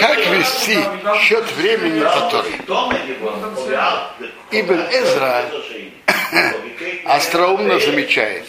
Как 0.00 0.18
вести 0.26 0.78
счет 1.20 1.50
времени 1.52 2.00
Торы? 2.30 2.50
Ибн 4.50 4.80
Эзра 4.92 5.44
остроумно 7.04 7.78
замечает, 7.78 8.44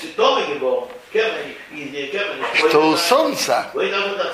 что 2.56 2.90
у 2.90 2.98
Солнца 2.98 3.72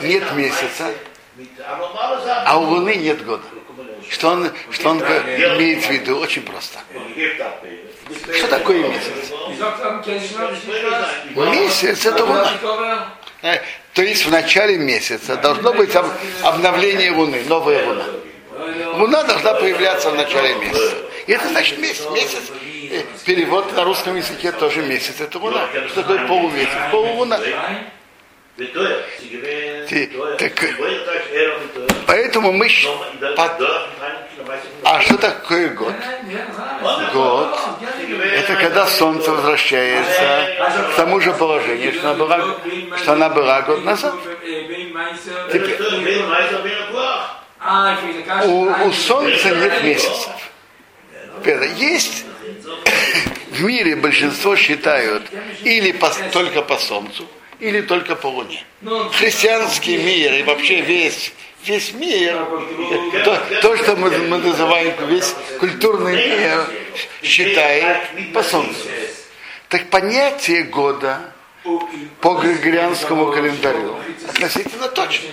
нет 0.02 0.32
месяца, 0.34 0.92
а 2.46 2.58
у 2.60 2.64
Луны 2.64 2.96
нет 2.96 3.24
года. 3.26 3.44
Что 4.10 4.30
он, 4.30 4.52
что 4.70 4.90
он 4.90 5.00
имеет 5.00 5.86
в 5.86 5.90
виду? 5.90 6.20
Очень 6.20 6.44
просто. 6.44 6.80
Что 8.34 8.48
такое 8.48 8.88
месяц? 8.88 9.32
Месяц 11.36 12.06
это 12.06 12.26
луна. 12.26 12.50
То 13.94 14.02
есть 14.02 14.26
в 14.26 14.32
начале 14.32 14.78
месяца 14.78 15.36
должно 15.38 15.74
быть 15.74 15.96
обновление 16.42 17.12
Луны, 17.12 17.44
новая 17.48 17.86
Луна. 17.86 18.06
Луна 18.96 19.24
должна 19.24 19.54
появляться 19.54 20.10
в 20.10 20.16
начале 20.16 20.56
месяца. 20.56 20.96
И 21.28 21.32
это 21.32 21.48
значит 21.50 21.78
месяц. 21.78 22.04
Месяц, 22.12 22.52
э, 22.92 23.04
перевод 23.26 23.76
на 23.76 23.84
русском 23.84 24.16
языке 24.16 24.52
тоже 24.52 24.82
месяц, 24.82 25.16
это 25.20 25.38
Луна. 25.38 25.68
Что 25.90 26.02
такое 26.02 26.28
полумесяц? 26.28 26.70
Полулуна. 26.92 27.40
Так, 30.38 30.54
поэтому 32.06 32.52
мы... 32.52 32.70
А 34.84 35.02
что 35.02 35.18
такое 35.18 35.70
год? 35.70 35.94
Год– 37.14 37.60
это 38.36 38.56
когда 38.56 38.86
солнце 38.86 39.32
возвращается 39.32 40.92
к 40.92 40.96
тому 40.96 41.20
же 41.20 41.34
положению, 41.34 41.94
что 41.94 42.12
она 42.12 42.14
была, 42.14 42.58
что 42.98 43.14
она 43.14 43.30
была 43.30 43.62
год 43.64 43.84
назад. 43.84 44.14
Теперь, 45.52 45.80
у, 48.46 48.88
у 48.88 48.92
солнца 48.92 49.50
нет 49.50 49.84
месяцев. 49.84 50.32
Есть 51.78 52.26
в 53.52 53.64
мире 53.64 53.96
большинство 53.96 54.56
считают 54.56 55.24
или 55.64 55.92
по, 55.92 56.12
только 56.32 56.62
по 56.62 56.78
солнцу, 56.78 57.28
или 57.60 57.82
только 57.82 58.16
по 58.16 58.28
Луне. 58.28 58.64
Христианский 59.14 59.98
мир 59.98 60.34
и 60.34 60.44
вообще 60.44 60.82
весь, 60.82 61.34
весь 61.66 61.94
мир, 61.94 62.46
то, 63.24 63.42
то 63.62 63.78
что 63.78 63.96
мы, 63.96 64.10
мы 64.10 64.38
называем 64.38 64.94
весь 65.08 65.34
культурный 65.60 66.16
мир, 66.16 66.68
считает 67.22 67.98
по 68.34 68.44
Солнцу. 68.44 68.88
Так 69.70 69.90
понятие 69.90 70.64
года 70.64 71.34
по 72.20 72.36
григорианскому 72.36 73.32
календарю 73.32 73.96
относительно 74.28 74.88
точно. 74.90 75.30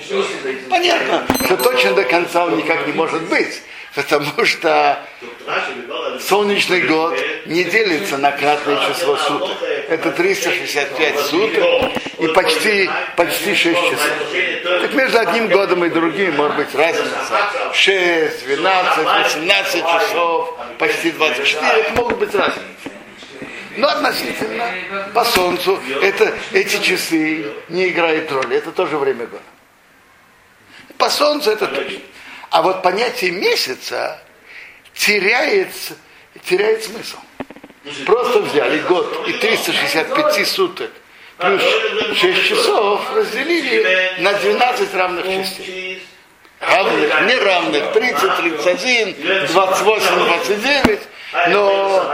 Понятно, 0.69 1.27
что 1.45 1.57
точно 1.57 1.95
до 1.95 2.05
конца 2.05 2.47
он 2.47 2.57
никак 2.57 2.87
не 2.87 2.93
может 2.93 3.23
быть 3.23 3.61
потому 3.95 4.45
что 4.45 4.99
солнечный 6.21 6.83
год 6.83 7.19
не 7.47 7.65
делится 7.65 8.19
на 8.19 8.33
кратное 8.33 8.79
число 8.89 9.17
суток. 9.17 9.57
Это 9.89 10.13
365 10.13 11.21
суток 11.21 11.93
и 12.19 12.27
почти, 12.29 12.91
почти 13.17 13.55
6 13.55 13.79
часов. 13.79 14.11
Так 14.83 14.95
между 14.95 15.19
одним 15.19 15.49
годом 15.49 15.85
и 15.85 15.89
другим 15.89 16.37
может 16.37 16.57
быть 16.57 16.75
разница. 16.75 17.11
6, 17.73 18.47
12, 18.47 19.05
18 19.05 19.85
часов, 19.85 20.59
почти 20.79 21.11
24, 21.11 21.73
это 21.73 21.93
могут 21.95 22.19
быть 22.19 22.35
разницы. 22.35 22.61
Но 23.77 23.89
относительно 23.89 24.67
по 25.15 25.25
солнцу 25.25 25.81
это, 26.03 26.35
эти 26.53 26.83
часы 26.83 27.47
не 27.69 27.89
играют 27.89 28.31
роли. 28.31 28.57
Это 28.57 28.73
тоже 28.73 28.99
время 28.99 29.27
года. 29.27 29.43
По 30.99 31.09
солнцу 31.09 31.51
это 31.51 31.67
точно. 31.67 32.01
А 32.51 32.63
вот 32.63 32.83
понятие 32.83 33.31
месяца 33.31 34.21
теряет, 34.95 35.73
теряет 36.45 36.85
смысл. 36.85 37.19
Просто 38.05 38.41
взяли 38.41 38.81
год 38.81 39.29
и 39.29 39.33
365 39.35 40.49
суток 40.49 40.91
плюс 41.41 41.63
6 42.15 42.49
часов 42.49 43.01
разделили 43.15 44.17
на 44.19 44.35
12 44.35 44.95
равных 44.95 45.25
частей. 45.25 46.03
Равных, 46.61 47.21
неравных, 47.23 47.93
30, 47.93 48.37
31, 48.37 49.47
28, 49.47 50.15
29. 50.15 51.01
Но 51.49 52.13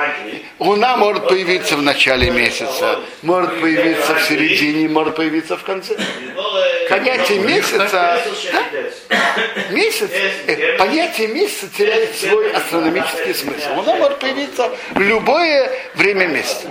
Луна 0.58 0.96
может 0.96 1.28
появиться 1.28 1.76
в 1.76 1.82
начале 1.82 2.30
месяца, 2.30 3.00
может 3.22 3.60
появиться 3.60 4.14
в 4.14 4.22
середине, 4.22 4.88
может 4.88 5.16
появиться 5.16 5.56
в 5.56 5.62
конце. 5.62 5.96
Понятие 6.90 7.40
месяца, 7.40 7.88
да? 7.90 8.20
месяц, 9.70 10.10
э, 10.10 10.76
понятие 10.78 11.28
месяца 11.28 11.68
теряет 11.76 12.14
свой 12.14 12.52
астрономический 12.52 13.34
смысл. 13.34 13.74
Луна 13.76 13.96
может 13.96 14.18
появиться 14.18 14.70
в 14.92 15.00
любое 15.00 15.70
время 15.94 16.26
месяца. 16.26 16.68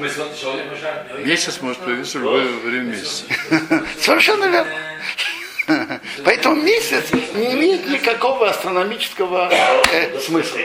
Месяц 1.18 1.60
может 1.62 1.80
появиться 1.80 2.20
в 2.20 2.22
любое 2.22 2.46
время 2.46 2.92
месяца. 2.92 3.24
Совершенно 4.00 4.46
верно. 4.46 4.72
Поэтому 6.26 6.56
месяц 6.58 7.12
не 7.34 7.54
имеет 7.54 7.88
никакого 7.88 8.50
астрономического 8.50 9.52
э, 9.92 10.20
смысла. 10.20 10.60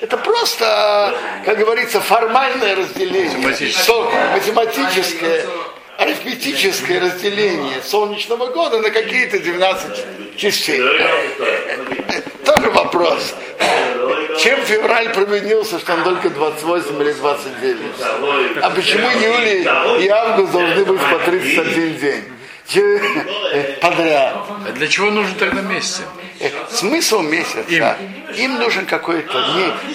Это 0.00 0.16
просто, 0.16 1.14
как 1.44 1.58
говорится, 1.58 2.00
формальное 2.00 2.76
разделение, 2.76 3.36
математическое, 4.34 5.44
арифметическое 5.96 7.00
разделение 7.00 7.82
солнечного 7.82 8.46
года 8.46 8.78
на 8.78 8.90
какие-то 8.90 9.40
12 9.40 10.36
частей. 10.36 10.80
Тоже 12.44 12.70
вопрос. 12.70 13.34
Чем 14.38 14.60
февраль 14.62 15.12
провинился, 15.12 15.80
что 15.80 15.94
он 15.94 16.04
только 16.04 16.30
28 16.30 17.02
или 17.02 17.12
29? 17.12 17.78
А 18.62 18.70
почему 18.70 19.08
июль 19.08 20.02
и 20.02 20.08
август 20.08 20.52
должны 20.52 20.84
быть 20.84 21.00
по 21.00 21.18
31 21.18 21.96
день? 21.96 22.37
Подряд. 23.80 24.34
А 24.66 24.72
для 24.74 24.88
чего 24.88 25.10
нужен 25.10 25.34
тогда 25.36 25.62
месяц? 25.62 26.02
Э, 26.40 26.50
смысл 26.70 27.20
месяца, 27.22 27.60
им, 27.68 27.84
им 28.36 28.58
нужен 28.58 28.86
какой-то 28.86 29.44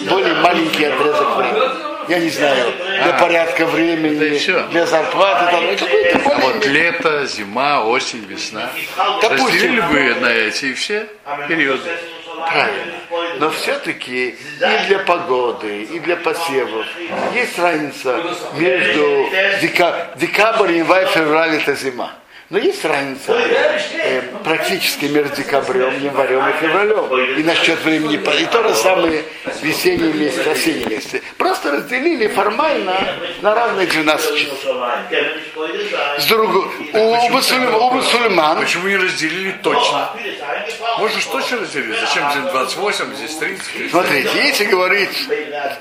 более 0.10 0.34
маленький 0.36 0.86
отрезок 0.86 1.38
времени. 1.38 1.94
Я 2.10 2.20
не 2.20 2.30
знаю, 2.30 2.74
для 3.02 3.16
а, 3.16 3.20
порядка 3.20 3.66
времени, 3.66 4.38
для 4.72 4.86
зарплаты. 4.86 5.52
Там, 5.52 5.64
а 6.26 6.40
вот 6.40 6.66
лето, 6.66 7.26
зима, 7.26 7.86
осень, 7.86 8.26
весна. 8.26 8.70
Допустим, 9.22 9.76
бы 9.88 10.16
на 10.20 10.28
эти 10.28 10.74
все 10.74 11.08
периоды. 11.48 11.90
Правильно. 12.46 12.94
Но 13.40 13.50
все-таки 13.52 14.30
и 14.30 14.88
для 14.88 15.00
погоды, 15.00 15.84
и 15.84 16.00
для 16.00 16.18
посевов 16.18 16.86
есть 17.34 17.58
разница 17.58 18.22
между 18.56 19.30
декабрь, 20.18 20.74
январь, 20.74 21.08
февраль 21.08 21.56
это 21.56 21.74
зима. 21.76 22.12
Но 22.50 22.58
есть 22.58 22.84
разница 22.86 23.34
э, 23.34 24.22
практически 24.44 25.06
между 25.06 25.36
декабрем, 25.36 26.00
январем 26.04 26.48
и 26.50 26.52
февралем. 26.60 27.40
И 27.40 27.44
насчет 27.44 27.80
времени, 27.82 28.16
и 28.16 28.46
то 28.46 28.68
же 28.68 28.76
самое 28.76 29.24
весенний 29.62 30.14
месяц, 30.14 30.46
осенний 30.46 30.86
месяц. 30.86 31.22
Просто 31.38 31.72
разделили 31.72 32.28
формально 32.28 33.16
на 33.42 33.56
равные 33.56 33.88
12 33.88 34.38
часов. 34.38 34.60
С 36.20 36.26
другой, 36.26 36.68
у, 36.94 37.30
Басуль, 37.32 37.66
у 37.66 37.92
Басульман... 37.92 38.60
Почему 38.60 38.88
не 38.88 38.98
разделили 38.98 39.52
точно? 39.64 40.12
Можно 41.00 41.22
что 41.22 41.32
точно 41.40 41.62
разделить? 41.62 42.00
Зачем 42.00 42.30
здесь 42.32 42.52
28, 42.52 43.16
здесь 43.16 43.36
30? 43.36 43.90
Смотрите, 43.90 44.30
если 44.36 44.66
говорить 44.66 45.30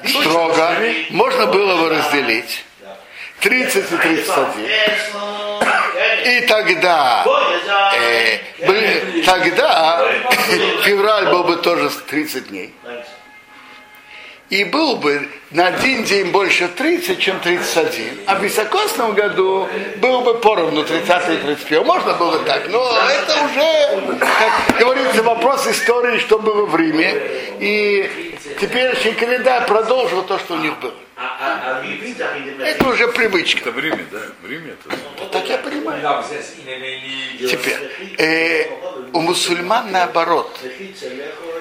строго, 0.06 0.76
можно 1.10 1.46
было 1.46 1.76
бы 1.82 1.90
разделить 1.90 2.64
30 3.40 3.76
и 3.76 3.96
31. 3.96 5.31
И 6.24 6.46
тогда, 6.46 7.24
э, 7.94 8.38
тогда 9.24 10.06
февраль 10.84 11.26
был 11.26 11.44
бы 11.44 11.56
тоже 11.56 11.90
30 11.90 12.48
дней. 12.48 12.74
И 14.50 14.64
был 14.64 14.96
бы 14.96 15.28
на 15.50 15.68
один 15.68 16.04
день 16.04 16.30
больше 16.30 16.68
30, 16.68 17.18
чем 17.18 17.40
31. 17.40 18.20
А 18.26 18.34
в 18.34 18.44
високосном 18.44 19.14
году 19.14 19.66
был 19.96 20.20
бы 20.20 20.34
поровну 20.34 20.84
30 20.84 21.30
и 21.30 21.36
31. 21.38 21.86
Можно 21.86 22.12
было 22.12 22.38
так, 22.40 22.68
но 22.68 22.86
это 23.08 23.44
уже, 23.44 24.18
как 24.18 24.78
говорится, 24.78 25.22
вопрос 25.22 25.66
истории, 25.66 26.18
что 26.18 26.38
было 26.38 26.66
в 26.66 26.76
Риме. 26.76 27.14
И 27.60 28.36
теперешний 28.60 29.12
календарь 29.12 29.66
продолжил 29.66 30.22
то, 30.22 30.38
что 30.38 30.54
у 30.54 30.58
них 30.58 30.78
было. 30.80 30.92
Это 31.16 32.88
уже 32.88 33.08
привычка. 33.08 33.60
Это 33.60 33.70
в 33.70 33.78
Риме, 33.78 34.04
да? 34.10 34.18
В 34.42 34.50
Риме 34.50 34.72
это. 34.72 34.96
Да, 35.18 35.26
так 35.30 35.48
я 35.48 35.58
понимаю. 35.58 36.24
Теперь, 37.38 37.76
э, 38.18 38.66
у 39.12 39.20
мусульман 39.20 39.90
наоборот. 39.90 40.58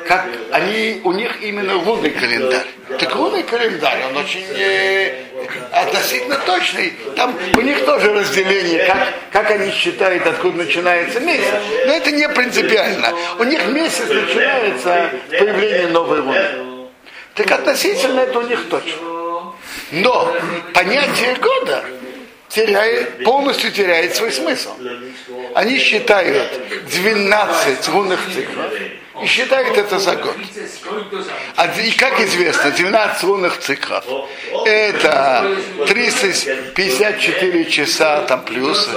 Как 0.07 0.25
они, 0.51 1.01
у 1.03 1.11
них 1.11 1.41
именно 1.41 1.75
лунный 1.75 2.11
календарь. 2.11 2.67
Так 2.99 3.15
лунный 3.15 3.43
календарь, 3.43 4.03
он 4.09 4.17
очень 4.17 4.43
э, 4.55 5.23
относительно 5.71 6.37
точный. 6.37 6.93
Там 7.15 7.37
у 7.55 7.61
них 7.61 7.85
тоже 7.85 8.13
разделение, 8.13 8.85
как, 8.85 9.13
как 9.31 9.51
они 9.51 9.71
считают, 9.71 10.25
откуда 10.25 10.57
начинается 10.57 11.19
месяц. 11.19 11.53
Но 11.85 11.93
это 11.93 12.11
не 12.11 12.27
принципиально. 12.29 13.13
У 13.39 13.43
них 13.43 13.65
месяц 13.67 14.07
начинается 14.07 15.11
с 15.29 15.37
появления 15.37 15.87
новой 15.87 16.19
луны. 16.19 16.87
Так 17.35 17.51
относительно 17.51 18.21
это 18.21 18.39
у 18.39 18.41
них 18.41 18.67
точно. 18.69 19.10
Но 19.91 20.35
понятие 20.73 21.35
года 21.35 21.85
теряет, 22.49 23.23
полностью 23.23 23.71
теряет 23.71 24.15
свой 24.15 24.31
смысл. 24.31 24.71
Они 25.55 25.77
считают 25.77 26.51
12 26.89 27.87
лунных 27.89 28.19
циклов 28.33 28.73
и 29.21 29.25
считают 29.25 29.77
это 29.77 29.99
за 29.99 30.15
год. 30.15 30.35
А, 31.55 31.67
и 31.67 31.91
как 31.91 32.19
известно, 32.21 32.71
12 32.71 33.23
лунных 33.23 33.59
циклов 33.59 34.05
это 34.65 35.55
354 35.87 37.65
часа 37.65 38.21
там 38.21 38.43
плюс, 38.43 38.89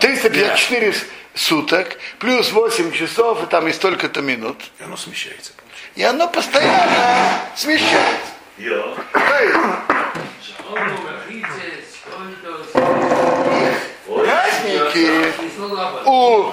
354 0.00 0.88
э, 0.88 0.92
суток, 1.34 1.98
плюс 2.18 2.52
8 2.52 2.92
часов, 2.92 3.42
и 3.44 3.46
там 3.46 3.68
и 3.68 3.72
столько-то 3.72 4.20
минут. 4.20 4.56
И 4.78 4.84
оно 4.84 4.96
смещается. 4.96 5.52
И 5.94 6.02
оно 6.02 6.28
постоянно 6.28 7.40
смещается. 7.56 8.35
Праздники, 14.06 15.32
у 16.06 16.52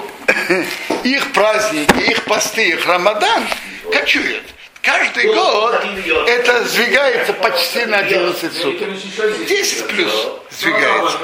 их 1.03 1.31
праздники, 1.31 2.11
их 2.11 2.23
посты, 2.25 2.69
их 2.69 2.85
Рамадан 2.85 3.47
кочуют. 3.91 4.44
Каждый 4.81 5.33
год 5.33 5.81
это 6.27 6.65
сдвигается 6.65 7.31
почти 7.33 7.85
на 7.85 8.00
11 8.00 8.53
суток. 8.53 8.89
10 9.47 9.88
плюс 9.88 10.27
сдвигается. 10.51 11.17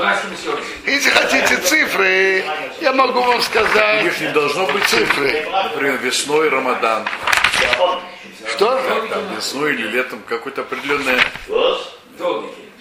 Если 0.85 1.09
хотите 1.09 1.57
цифры, 1.57 2.45
я 2.79 2.93
могу 2.93 3.21
вам 3.21 3.41
сказать. 3.41 4.05
Их 4.05 4.21
не 4.21 4.29
должно 4.29 4.65
быть 4.67 4.85
цифры. 4.85 5.45
Например, 5.51 5.97
весной 5.97 6.47
Рамадан. 6.47 7.05
Что? 8.51 8.81
Там, 9.09 9.35
весной 9.35 9.73
или 9.73 9.87
летом 9.87 10.21
какой-то 10.27 10.61
определенный 10.61 11.19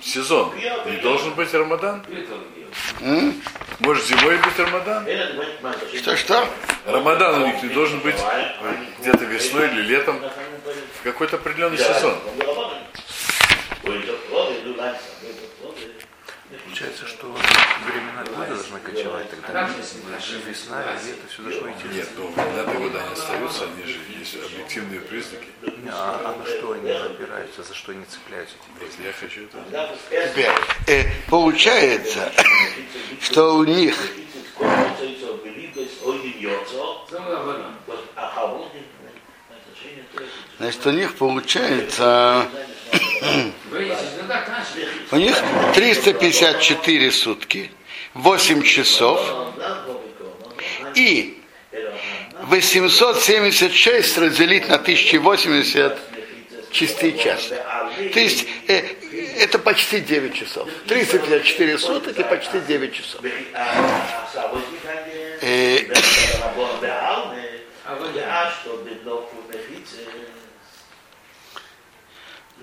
сезон. 0.02 0.52
Не 0.86 0.96
должен 0.98 1.34
быть 1.34 1.52
Рамадан? 1.54 2.04
М? 3.00 3.42
Может 3.80 4.06
зимой 4.06 4.36
быть 4.38 4.58
Рамадан? 4.58 5.06
Что, 5.96 6.16
что? 6.16 6.48
Рамадан 6.86 7.42
у 7.42 7.46
них 7.46 7.62
не 7.62 7.68
должен 7.70 8.00
быть 8.00 8.16
где-то 9.00 9.24
весной 9.24 9.68
или 9.68 9.82
летом 9.82 10.20
в 11.00 11.02
какой-то 11.04 11.36
определенный 11.36 11.78
сезон. 11.78 12.16
Получается, 16.64 17.06
что 17.06 17.26
времена 17.86 18.24
года 18.24 18.54
должны 18.54 18.77
кочевать, 18.90 19.30
тогда 19.30 19.68
весна, 20.46 20.82
лето, 21.04 21.26
все 21.28 21.42
должно 21.42 21.70
идти. 21.70 21.88
Нет, 21.92 22.08
но 22.16 22.26
времена 22.28 22.64
года 22.64 23.02
они 23.02 23.12
остаются, 23.12 23.64
они 23.64 23.92
же 23.92 23.98
есть 24.18 24.36
объективные 24.36 25.00
признаки. 25.00 25.46
А, 25.90 26.20
а 26.24 26.38
на 26.38 26.46
что 26.46 26.72
они 26.72 26.90
опираются, 26.90 27.62
за 27.62 27.74
что 27.74 27.92
они 27.92 28.04
цепляются? 28.04 28.54
Вот 28.80 28.90
я 29.04 29.12
хочу 29.12 29.44
это. 29.44 29.98
Теперь, 30.10 30.50
э, 30.86 31.04
получается, 31.28 32.32
что 33.20 33.56
у 33.56 33.64
них 33.64 33.96
Значит, 40.58 40.86
у 40.86 40.90
них 40.90 41.14
получается 41.14 42.48
у 45.10 45.16
них 45.16 45.36
354 45.74 47.12
сутки, 47.12 47.70
8 48.14 48.62
часов 48.62 49.20
и 50.94 51.42
876 52.42 54.18
разделить 54.18 54.68
на 54.68 54.76
1080 54.76 55.98
частей 56.70 57.18
часа. 57.18 57.56
То 58.12 58.20
есть 58.20 58.46
э, 58.68 58.82
это 59.38 59.58
почти 59.58 60.00
9 60.00 60.34
часов. 60.34 60.68
354 60.86 61.78
суток 61.78 62.18
и 62.18 62.22
почти 62.22 62.60
9 62.60 62.94
часов. 62.94 63.20
Э, 65.40 65.78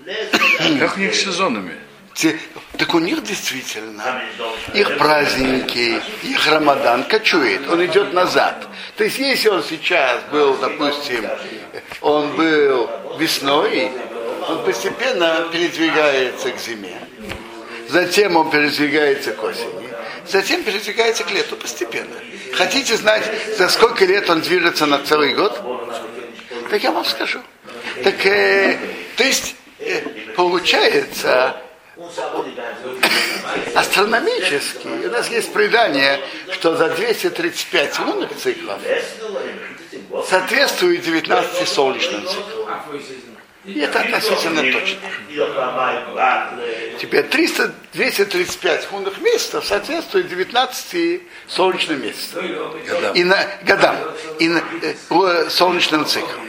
как 0.80 0.96
у 0.96 1.00
них 1.00 1.14
с 1.14 1.20
сезонами? 1.22 1.85
Так 2.78 2.94
у 2.94 2.98
них 2.98 3.22
действительно 3.22 4.22
их 4.72 4.96
праздники, 4.96 6.00
их 6.22 6.46
Рамадан 6.46 7.04
кочует, 7.04 7.68
он 7.68 7.84
идет 7.84 8.14
назад. 8.14 8.66
То 8.96 9.04
есть 9.04 9.18
если 9.18 9.48
он 9.48 9.62
сейчас 9.62 10.22
был, 10.32 10.56
допустим, 10.56 11.28
он 12.00 12.34
был 12.36 12.90
весной, 13.18 13.90
он 14.48 14.64
постепенно 14.64 15.46
передвигается 15.52 16.52
к 16.52 16.58
зиме. 16.58 16.98
Затем 17.88 18.36
он 18.36 18.50
передвигается 18.50 19.32
к 19.32 19.42
осени. 19.42 19.88
Затем 20.26 20.62
передвигается 20.62 21.22
к 21.22 21.30
лету 21.30 21.56
постепенно. 21.56 22.16
Хотите 22.54 22.96
знать, 22.96 23.30
за 23.58 23.68
сколько 23.68 24.04
лет 24.06 24.28
он 24.30 24.40
движется 24.40 24.86
на 24.86 24.98
целый 24.98 25.34
год? 25.34 25.60
Так 26.70 26.82
я 26.82 26.90
вам 26.90 27.04
скажу. 27.04 27.40
Так, 28.02 28.26
э, 28.26 28.76
то 29.16 29.24
есть, 29.24 29.54
э, 29.78 30.00
получается, 30.34 31.56
астрономически, 33.74 34.86
у 34.86 35.10
нас 35.10 35.30
есть 35.30 35.52
предание, 35.52 36.20
что 36.52 36.76
за 36.76 36.90
235 36.90 37.98
лунных 38.00 38.36
циклов 38.36 38.80
соответствует 40.28 41.02
19 41.02 41.68
солнечным 41.68 42.26
циклам. 42.26 42.66
И 43.64 43.80
это 43.80 44.00
относительно 44.00 44.62
точно. 44.72 45.00
Теперь 47.00 47.24
300, 47.24 47.74
235 47.94 48.92
лунных 48.92 49.20
месяцев 49.20 49.64
соответствует 49.64 50.28
19 50.28 51.22
солнечным 51.48 52.00
месяцам. 52.00 52.46
И 53.14 53.24
на, 53.24 53.44
годам. 53.62 53.96
И 54.38 54.48
на, 54.48 54.62
э, 54.82 55.50
солнечным 55.50 56.06
циклам. 56.06 56.46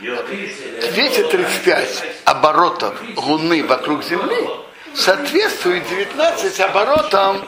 235 0.00 2.04
оборотов 2.24 2.94
Луны 3.16 3.64
вокруг 3.64 4.04
Земли 4.04 4.48
соответствует 4.94 5.88
19 5.88 6.60
оборотам 6.60 7.44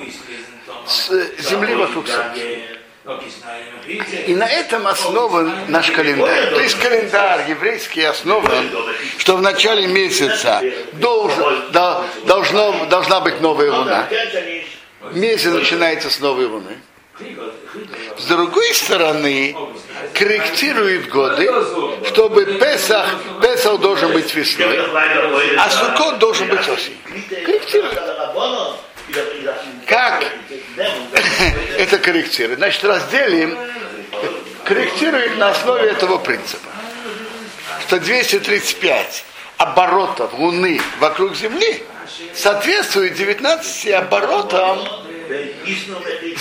Земли 1.39 1.75
вокруг 1.75 2.07
Солнца. 2.09 2.33
И 4.27 4.35
на 4.35 4.49
этом 4.49 4.87
основан 4.87 5.53
наш 5.69 5.91
календарь. 5.91 6.51
То 6.51 6.61
есть 6.61 6.79
календарь 6.79 7.51
еврейский 7.51 8.03
основан, 8.03 8.71
что 9.19 9.37
в 9.37 9.43
начале 9.43 9.89
месяца 9.89 10.63
должен, 10.93 11.73
должно, 12.25 12.87
должна 12.87 13.21
быть 13.21 13.41
новая 13.41 13.73
луна. 13.73 14.09
Месяц 15.13 15.51
начинается 15.51 16.11
с 16.11 16.21
новой 16.21 16.47
луны. 16.47 16.79
С 18.19 18.25
другой 18.27 18.73
стороны, 18.75 19.57
корректирует 20.15 21.09
годы, 21.09 21.51
чтобы 22.07 22.45
Песах, 22.45 23.17
Песах 23.41 23.81
должен 23.81 24.13
быть 24.13 24.33
весной, 24.33 24.79
а 25.59 25.71
Сукот 25.71 26.19
должен 26.19 26.49
быть 26.49 26.69
осенью. 26.69 26.99
Корректирует. 27.45 28.01
Как 29.87 30.25
это 31.93 32.03
корректирует? 32.03 32.59
Значит, 32.59 32.85
разделим, 32.85 33.59
корректирует 34.65 35.37
на 35.37 35.51
основе 35.51 35.91
этого 35.91 36.19
принципа, 36.19 36.69
что 37.87 38.01
235 38.01 39.25
оборотов 39.59 40.33
Луны 40.35 40.81
вокруг 40.99 41.37
Земли 41.37 41.83
соответствует 42.35 43.15
19 43.15 43.89
оборотам 43.93 44.79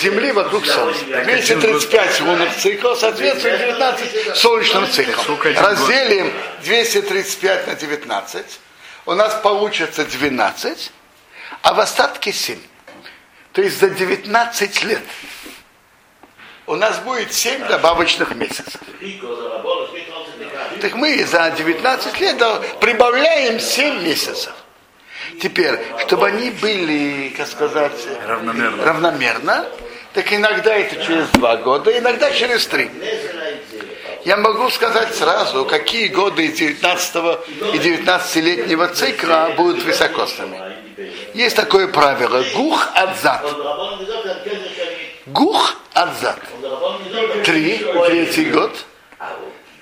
Земли 0.01 0.31
вокруг 0.31 0.65
Солнца. 0.65 1.03
235 1.05 2.21
лунных 2.21 2.55
циклов 2.57 2.99
соответствует 2.99 3.59
19 3.59 4.35
солнечным 4.35 4.89
циклам. 4.89 5.39
Разделим 5.57 6.33
235 6.63 7.67
на 7.67 7.75
19. 7.75 8.45
У 9.05 9.13
нас 9.13 9.33
получится 9.41 10.05
12, 10.05 10.91
а 11.61 11.73
в 11.73 11.79
остатке 11.79 12.31
7. 12.31 12.57
То 13.53 13.61
есть 13.61 13.79
за 13.79 13.89
19 13.89 14.83
лет 14.83 15.01
у 16.71 16.75
нас 16.75 16.99
будет 16.99 17.33
7 17.33 17.67
добавочных 17.67 18.33
месяцев. 18.35 18.79
Так 20.79 20.95
мы 20.95 21.25
за 21.25 21.51
19 21.51 22.19
лет 22.21 22.37
прибавляем 22.79 23.59
7 23.59 24.01
месяцев. 24.03 24.53
Теперь, 25.41 25.79
чтобы 25.99 26.27
они 26.27 26.49
были, 26.49 27.33
как 27.35 27.47
сказать, 27.47 27.91
равномерно, 28.25 28.85
равномерно 28.85 29.65
так 30.13 30.31
иногда 30.31 30.75
это 30.75 30.95
через 31.05 31.27
два 31.29 31.57
года, 31.57 31.97
иногда 31.97 32.31
через 32.31 32.65
три. 32.67 32.89
Я 34.23 34.37
могу 34.37 34.69
сказать 34.69 35.13
сразу, 35.13 35.65
какие 35.65 36.07
годы 36.07 36.45
из 36.45 36.53
19 36.53 37.15
и 37.73 37.77
19-летнего 37.77 38.87
цикла 38.89 39.53
будут 39.57 39.83
высокосными. 39.83 40.57
Есть 41.33 41.55
такое 41.55 41.87
правило. 41.87 42.43
Гух 42.53 42.87
адзат. 42.93 43.45
Гух 45.27 45.75
адзат. 45.93 46.39
Три, 47.43 47.77
третий 48.07 48.45
год, 48.45 48.71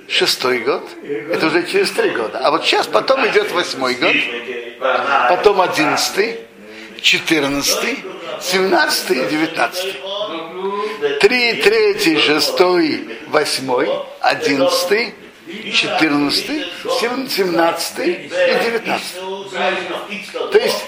шестой 0.08 0.60
год. 0.60 0.88
Это 1.04 1.48
уже 1.48 1.66
через 1.68 1.92
три 1.92 2.10
года. 2.10 2.40
А 2.40 2.52
вот 2.52 2.66
сейчас 2.66 2.88
потом 2.88 3.28
идет 3.28 3.52
восьмой 3.52 3.96
год, 3.96 4.16
потом 5.30 5.62
одиннадцатый, 5.62 6.40
четырнадцатый, 7.02 8.00
семнадцатый 8.42 9.20
и 9.20 9.30
девятнадцатый. 9.30 9.96
Три, 11.22 11.54
третий, 11.62 12.18
шестой, 12.18 13.20
восьмой, 13.28 13.90
одиннадцатый, 14.20 15.14
четырнадцатый, 15.74 16.66
семнадцатый 17.30 18.14
и 18.14 18.64
девятнадцатый. 18.64 19.22
То 20.52 20.58
есть 20.58 20.86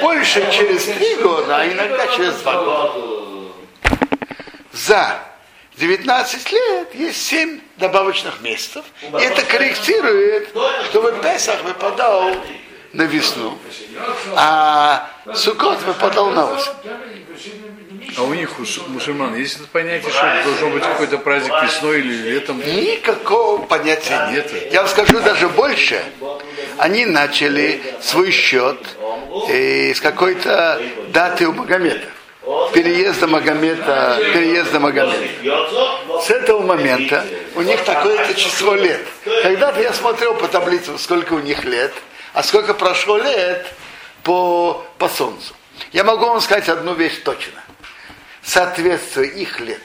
больше 0.00 0.46
через 0.52 0.84
три 0.84 1.16
года, 1.16 1.56
а 1.56 1.66
иногда 1.66 2.06
через 2.08 2.34
два 2.34 2.62
года. 2.62 3.15
За 4.76 5.18
19 5.78 6.52
лет 6.52 6.94
есть 6.94 7.26
7 7.28 7.60
добавочных 7.78 8.42
месяцев. 8.42 8.84
И 9.02 9.22
это 9.22 9.42
корректирует, 9.42 10.50
чтобы 10.90 11.12
Песах 11.22 11.62
выпадал 11.64 12.36
на 12.92 13.02
весну, 13.02 13.58
а 14.34 15.10
Сукот 15.34 15.80
выпадал 15.82 16.30
на 16.30 16.52
осень. 16.52 16.72
А 18.18 18.22
у 18.22 18.34
них, 18.34 18.50
у 18.58 18.90
мусульман, 18.90 19.34
есть 19.34 19.56
это 19.56 19.68
понятие, 19.68 20.10
что 20.10 20.42
должен 20.44 20.72
быть 20.72 20.82
какой-то 20.82 21.18
праздник 21.18 21.52
весной 21.62 22.00
или 22.00 22.30
летом? 22.30 22.58
Никакого 22.60 23.62
понятия 23.62 24.28
нет. 24.30 24.72
Я 24.72 24.82
вам 24.82 24.90
скажу 24.90 25.20
даже 25.20 25.48
больше. 25.48 26.02
Они 26.78 27.04
начали 27.04 27.82
свой 28.00 28.30
счет 28.30 28.78
э, 29.48 29.92
с 29.94 30.00
какой-то 30.00 30.80
даты 31.08 31.48
у 31.48 31.52
Магомета. 31.52 32.08
Переезда 32.72 33.26
Магомета, 33.26 34.18
переезда 34.32 34.78
Магомета. 34.78 36.22
С 36.22 36.30
этого 36.30 36.62
момента 36.62 37.26
у 37.56 37.62
них 37.62 37.82
такое-то 37.82 38.34
число 38.34 38.74
лет. 38.76 39.04
Когда-то 39.42 39.80
я 39.80 39.92
смотрел 39.92 40.34
по 40.34 40.46
таблице, 40.46 40.96
сколько 40.96 41.32
у 41.32 41.40
них 41.40 41.64
лет, 41.64 41.92
а 42.34 42.44
сколько 42.44 42.72
прошло 42.72 43.18
лет 43.18 43.66
по, 44.22 44.86
по 44.98 45.08
Солнцу. 45.08 45.54
Я 45.90 46.04
могу 46.04 46.24
вам 46.26 46.40
сказать 46.40 46.68
одну 46.68 46.94
вещь 46.94 47.20
точно. 47.24 47.60
Соответствие 48.42 49.28
их 49.28 49.58
лет 49.58 49.82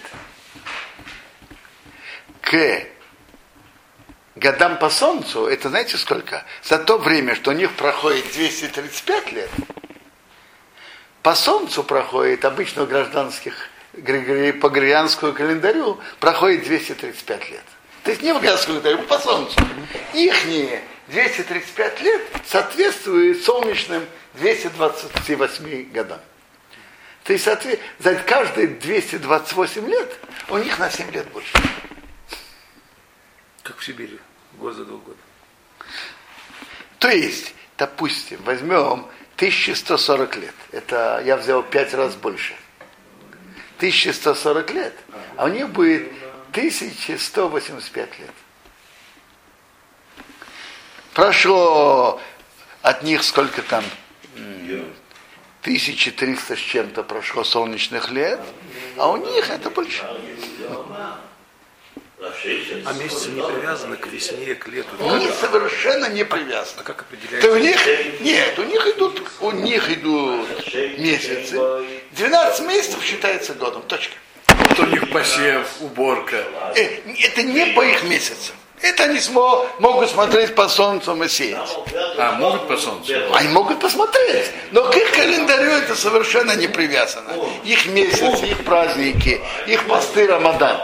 к 2.42 2.84
годам 4.36 4.78
по 4.78 4.92
Солнцу, 4.92 5.48
это 5.48 5.70
знаете 5.70 5.98
сколько? 5.98 6.46
За 6.62 6.78
то 6.78 7.00
время, 7.00 7.34
что 7.34 7.52
у 7.52 7.54
них 7.54 7.72
проходит 7.72 8.32
235 8.34 9.32
лет, 9.32 9.50
по 11.24 11.36
Солнцу 11.36 11.84
проходит, 11.84 12.46
обычно 12.46 12.86
гражданских 12.86 13.70
по 13.94 14.00
григорианскому 14.00 15.34
календарю 15.34 16.00
проходит 16.20 16.64
235 16.64 17.50
лет. 17.52 17.64
То 18.04 18.12
есть 18.12 18.24
не 18.24 18.34
в 18.34 18.38
григорианском 18.38 18.82
календарю, 18.82 19.08
по 19.08 19.20
Солнцу. 19.20 19.60
Ихние 20.14 20.82
235 21.08 22.02
лет 22.02 22.22
соответствует 22.46 23.44
солнечным 23.44 24.06
228 24.36 25.92
годам. 25.92 26.20
То 27.24 27.34
есть 27.34 27.46
за 28.00 28.16
каждые 28.16 28.68
228 28.68 29.88
лет 29.88 30.20
у 30.50 30.58
них 30.58 30.80
на 30.80 30.90
7 30.90 31.12
лет 31.12 31.28
больше. 31.32 31.54
Как 33.62 33.78
в 33.78 33.86
Сибири, 33.86 34.20
год 34.54 34.74
за 34.74 34.86
два 34.86 34.98
года. 34.98 35.20
То 36.98 37.10
есть, 37.10 37.54
допустим, 37.78 38.40
возьмем 38.44 39.06
1140 39.42 40.36
лет. 40.36 40.54
Это 40.72 41.20
я 41.26 41.36
взял 41.36 41.64
5 41.64 41.94
раз 41.96 42.14
больше. 42.14 42.54
1140 43.78 44.72
лет, 44.72 44.94
а 45.36 45.46
у 45.46 45.48
них 45.48 45.70
будет 45.70 46.12
1185 46.52 48.20
лет. 48.20 48.30
Прошло 51.16 52.22
от 52.84 53.02
них 53.02 53.24
сколько 53.24 53.64
там? 53.64 53.84
1300 55.62 56.56
с 56.56 56.60
чем-то 56.60 57.02
прошло 57.02 57.44
солнечных 57.44 58.12
лет, 58.12 58.40
а 58.96 59.10
у 59.10 59.18
них 59.18 59.50
это 59.50 59.72
больше. 59.72 60.06
А 62.24 62.94
месяцы 62.94 63.30
не 63.30 63.42
привязаны 63.42 63.98
к 63.98 64.06
весне, 64.06 64.54
к 64.54 64.68
лету? 64.68 64.90
Они 65.00 65.28
совершенно 65.32 66.08
не 66.08 66.24
привязаны. 66.24 66.82
А 66.82 66.84
как 66.84 67.02
определяется? 67.02 67.50
То 67.50 67.56
у 67.56 67.58
них, 67.58 67.80
нет, 68.20 68.60
у 68.60 68.64
них 68.64 68.88
идут, 68.96 69.24
у 69.40 69.52
них 69.52 69.90
идут 69.90 70.48
месяцы. 71.00 71.60
12 72.12 72.68
месяцев 72.68 73.04
считается 73.04 73.56
годом, 73.56 73.82
точка. 73.84 74.14
Вот 74.48 74.80
у 74.80 74.86
них 74.86 75.10
посев, 75.10 75.68
уборка. 75.80 76.46
Э, 76.76 77.00
это 77.24 77.42
не 77.42 77.66
по 77.74 77.82
их 77.82 78.04
месяцам. 78.04 78.56
Это 78.82 79.04
они 79.04 79.20
смо, 79.20 79.68
могут 79.78 80.10
смотреть 80.10 80.56
по 80.56 80.68
солнцу 80.68 81.22
и 81.22 81.28
сеять. 81.28 81.78
А, 82.18 82.32
могут 82.34 82.68
по 82.68 82.78
солнцу? 82.78 83.14
Они 83.34 83.50
могут 83.50 83.80
посмотреть. 83.80 84.52
Но 84.72 84.84
к 84.90 84.96
их 84.96 85.12
календарю 85.12 85.72
это 85.72 85.96
совершенно 85.96 86.56
не 86.56 86.68
привязано. 86.68 87.30
Их 87.64 87.86
месяц, 87.88 88.42
их 88.42 88.64
праздники, 88.64 89.40
их 89.68 89.86
посты 89.88 90.26
Рамадан. 90.28 90.78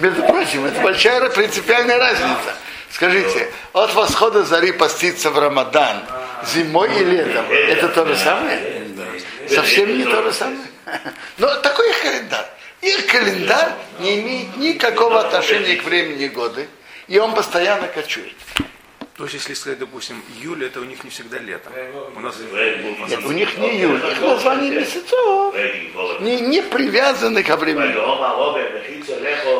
Между 0.00 0.22
прочим, 0.24 0.64
это 0.64 0.80
большая 0.80 1.30
принципиальная 1.30 1.98
разница. 1.98 2.54
Скажите, 2.90 3.50
от 3.72 3.94
восхода 3.94 4.44
зари 4.44 4.72
поститься 4.72 5.30
в 5.30 5.38
Рамадан 5.38 6.02
зимой 6.52 6.90
и 7.00 7.04
летом, 7.04 7.44
это 7.50 7.88
то 7.88 8.04
же 8.06 8.16
самое? 8.16 8.84
Совсем 9.48 9.96
не 9.96 10.04
то 10.04 10.22
же 10.22 10.32
самое. 10.32 10.66
Но 11.38 11.54
такой 11.56 11.88
их 11.90 12.02
календарь. 12.02 12.46
Их 12.82 13.06
календарь 13.06 13.72
не 14.00 14.20
имеет 14.20 14.56
никакого 14.56 15.20
отношения 15.20 15.76
к 15.76 15.84
времени 15.84 16.26
года 16.28 16.66
и 17.08 17.18
он 17.18 17.34
постоянно 17.34 17.88
кочует. 17.88 18.34
То 19.16 19.24
есть, 19.24 19.34
если 19.34 19.54
сказать, 19.54 19.78
допустим, 19.78 20.20
июль, 20.36 20.64
это 20.64 20.80
у 20.80 20.84
них 20.84 21.04
не 21.04 21.10
всегда 21.10 21.38
лето. 21.38 21.70
У 22.16 22.20
нас 22.20 22.36
Нет, 23.08 23.24
у 23.24 23.30
них 23.30 23.56
не 23.58 23.76
июль, 23.76 24.00
их 24.10 24.20
название 24.20 24.70
месяцев 24.72 25.54
не, 26.20 26.40
не 26.40 26.62
привязаны 26.62 27.44
ко 27.44 27.56
времени. 27.56 27.94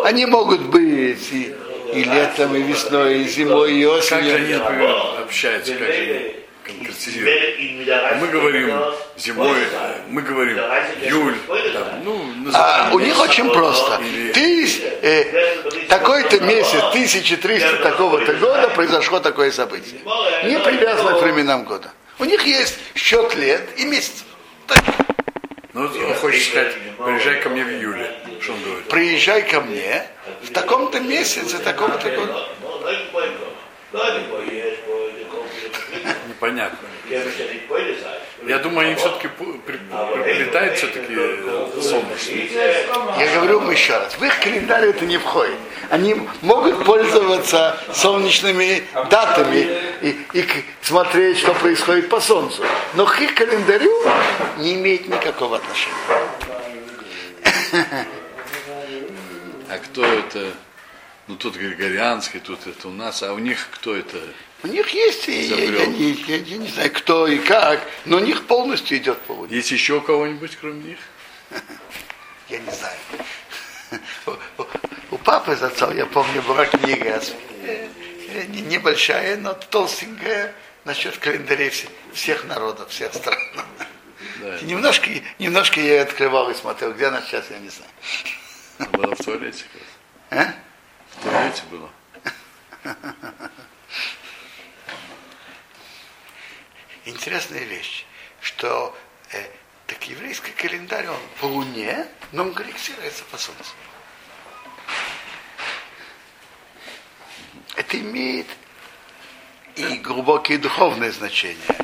Они 0.04 0.26
могут 0.26 0.62
быть 0.62 1.32
и, 1.32 1.54
и 1.92 2.02
летом, 2.02 2.56
и 2.56 2.62
весной, 2.62 3.20
и 3.20 3.28
зимой, 3.28 3.74
и 3.74 3.84
осенью. 3.84 4.22
Как 4.22 4.24
же 4.24 4.34
они, 4.34 4.54
например, 4.54 4.96
общаются, 5.22 5.74
как 5.74 5.86
же 5.86 6.02
они 6.02 6.43
конкретизируют? 6.64 8.20
Мы 8.20 8.28
говорим 8.28 8.72
зимой, 9.16 9.56
мы 10.08 10.22
говорим 10.22 10.58
июль, 11.02 11.36
там, 11.72 12.04
ну, 12.04 12.50
а, 12.52 12.90
у 12.92 12.98
них 12.98 13.20
очень 13.20 13.50
просто. 13.50 14.00
Ты, 14.32 14.68
э, 15.02 15.86
такой-то 15.88 16.40
месяц, 16.40 16.82
1300 16.92 17.76
такого-то 17.78 18.32
года 18.34 18.68
произошло 18.70 19.20
такое 19.20 19.50
событие. 19.50 20.00
Не 20.44 20.58
привязано 20.58 21.18
к 21.18 21.22
временам 21.22 21.64
года. 21.64 21.92
У 22.18 22.24
них 22.24 22.44
есть 22.46 22.78
счет 22.94 23.34
лет 23.36 23.62
и 23.76 23.84
месяцев. 23.84 24.24
Ну, 25.72 25.82
он 25.82 26.14
хочет 26.14 26.48
сказать, 26.48 26.72
приезжай 27.04 27.40
ко 27.40 27.48
мне 27.48 27.64
в 27.64 27.68
июле. 27.68 28.14
Что 28.40 28.52
он 28.52 28.62
говорит? 28.62 28.88
Приезжай 28.88 29.42
ко 29.42 29.60
мне 29.60 30.06
в 30.42 30.50
таком-то 30.52 31.00
месяце, 31.00 31.58
таком-то 31.58 32.10
году. 32.10 32.32
Непонятно. 36.54 36.88
Я 38.46 38.58
думаю, 38.58 38.88
они 38.88 38.94
все-таки 38.96 39.28
приплетают 39.28 40.76
все-таки 40.76 41.14
солнечные. 41.80 42.48
Я 43.18 43.34
говорю 43.34 43.60
вам 43.60 43.70
еще 43.70 43.96
раз, 43.96 44.14
в 44.14 44.22
их 44.22 44.40
календарь 44.40 44.86
это 44.86 45.04
не 45.04 45.18
входит. 45.18 45.56
Они 45.90 46.16
могут 46.42 46.84
пользоваться 46.84 47.78
солнечными 47.92 48.84
датами 49.10 49.68
и, 50.02 50.16
и 50.32 50.46
смотреть, 50.82 51.38
что 51.38 51.54
происходит 51.54 52.08
по 52.08 52.20
солнцу. 52.20 52.62
Но 52.94 53.06
к 53.06 53.20
их 53.20 53.34
календарю 53.34 53.92
не 54.58 54.74
имеет 54.74 55.08
никакого 55.08 55.56
отношения. 55.56 55.94
А 59.68 59.78
кто 59.78 60.04
это? 60.04 60.52
Ну 61.26 61.36
тут 61.36 61.56
григорианский, 61.56 62.38
тут 62.38 62.66
это 62.66 62.88
у 62.88 62.92
нас, 62.92 63.22
а 63.22 63.32
у 63.32 63.38
них 63.38 63.66
кто 63.72 63.96
это? 63.96 64.18
У 64.64 64.66
них 64.66 64.88
есть, 64.94 65.28
я, 65.28 65.34
я, 65.34 65.84
я, 65.84 66.14
я, 66.26 66.36
я 66.36 66.56
не 66.56 66.68
знаю, 66.68 66.90
кто 66.90 67.26
и 67.26 67.38
как, 67.38 67.86
но 68.06 68.16
у 68.16 68.20
них 68.20 68.46
полностью 68.46 68.96
идет 68.96 69.20
по 69.20 69.32
Луне. 69.32 69.56
Есть 69.56 69.70
еще 69.70 70.00
кого-нибудь, 70.00 70.56
кроме 70.56 70.82
них? 70.82 70.98
Я 72.48 72.60
не 72.60 72.70
знаю. 72.70 72.96
У, 75.10 75.18
папы 75.18 75.54
за 75.54 75.66
отцом, 75.66 75.94
я 75.94 76.06
помню, 76.06 76.40
была 76.42 76.64
книга, 76.64 77.20
небольшая, 78.48 79.36
но 79.36 79.52
толстенькая, 79.52 80.54
насчет 80.84 81.18
календарей 81.18 81.70
всех 82.14 82.44
народов, 82.44 82.88
всех 82.88 83.12
стран. 83.12 83.38
Да, 84.40 84.60
немножко, 84.62 85.10
немножко 85.38 85.78
я 85.80 86.02
открывал 86.02 86.50
и 86.50 86.54
смотрел, 86.54 86.94
где 86.94 87.06
она 87.06 87.20
сейчас, 87.20 87.50
я 87.50 87.58
не 87.58 87.68
знаю. 87.68 88.90
Было 88.92 89.14
в 89.14 89.22
туалете. 89.22 89.64
А? 90.30 90.54
В 91.10 91.22
туалете 91.22 91.62
было. 91.70 91.90
Интересная 97.04 97.64
вещь. 97.64 98.06
что 98.40 98.96
э, 99.32 99.46
так 99.86 100.02
еврейский 100.08 100.52
календарь, 100.52 101.08
он 101.08 101.20
по 101.40 101.46
луне, 101.46 102.06
но 102.32 102.42
он 102.42 102.54
корректируется 102.54 103.24
по 103.24 103.38
солнцу. 103.38 103.72
Это 107.76 107.98
имеет 107.98 108.46
и 109.76 109.96
глубокие 109.96 110.58
духовные 110.58 111.10
значения. 111.10 111.76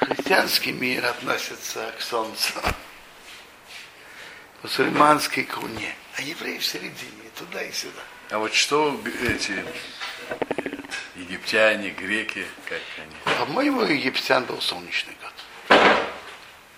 Христианский 0.00 0.72
мир 0.72 1.04
относится 1.06 1.92
к 1.98 2.02
солнцу, 2.02 2.52
мусульманский 4.62 5.44
к 5.44 5.56
луне, 5.58 5.94
а 6.16 6.22
евреи 6.22 6.58
в 6.58 6.64
середине, 6.64 7.30
туда 7.36 7.62
и 7.62 7.72
сюда. 7.72 8.02
А 8.30 8.38
вот 8.38 8.54
что 8.54 9.00
эти 9.22 9.64
египтяне, 11.30 11.90
греки, 11.90 12.44
как 12.68 12.80
они? 12.98 13.36
По-моему, 13.38 13.80
у 13.82 13.84
египтян 13.86 14.44
был 14.44 14.60
солнечный 14.60 15.16
год. 15.22 15.78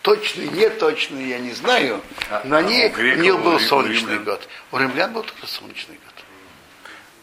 Точный, 0.02 0.49
не 0.49 0.68
точный, 0.68 1.28
я 1.28 1.38
не 1.38 1.52
знаю, 1.52 2.02
А- 2.28 2.42
но 2.44 2.56
они, 2.56 2.82
а 2.85 2.88
у 2.88 2.92
греков, 2.92 3.18
у 3.21 3.23
них 3.23 3.35
у 3.35 3.38
был 3.38 3.54
у 3.54 3.59
солнечный 3.61 4.14
римлян? 4.14 4.25
год. 4.25 4.49
У 4.73 4.78
римлян 4.78 5.12
был 5.12 5.23
только 5.23 5.47
солнечный 5.47 5.94
год. 5.97 6.25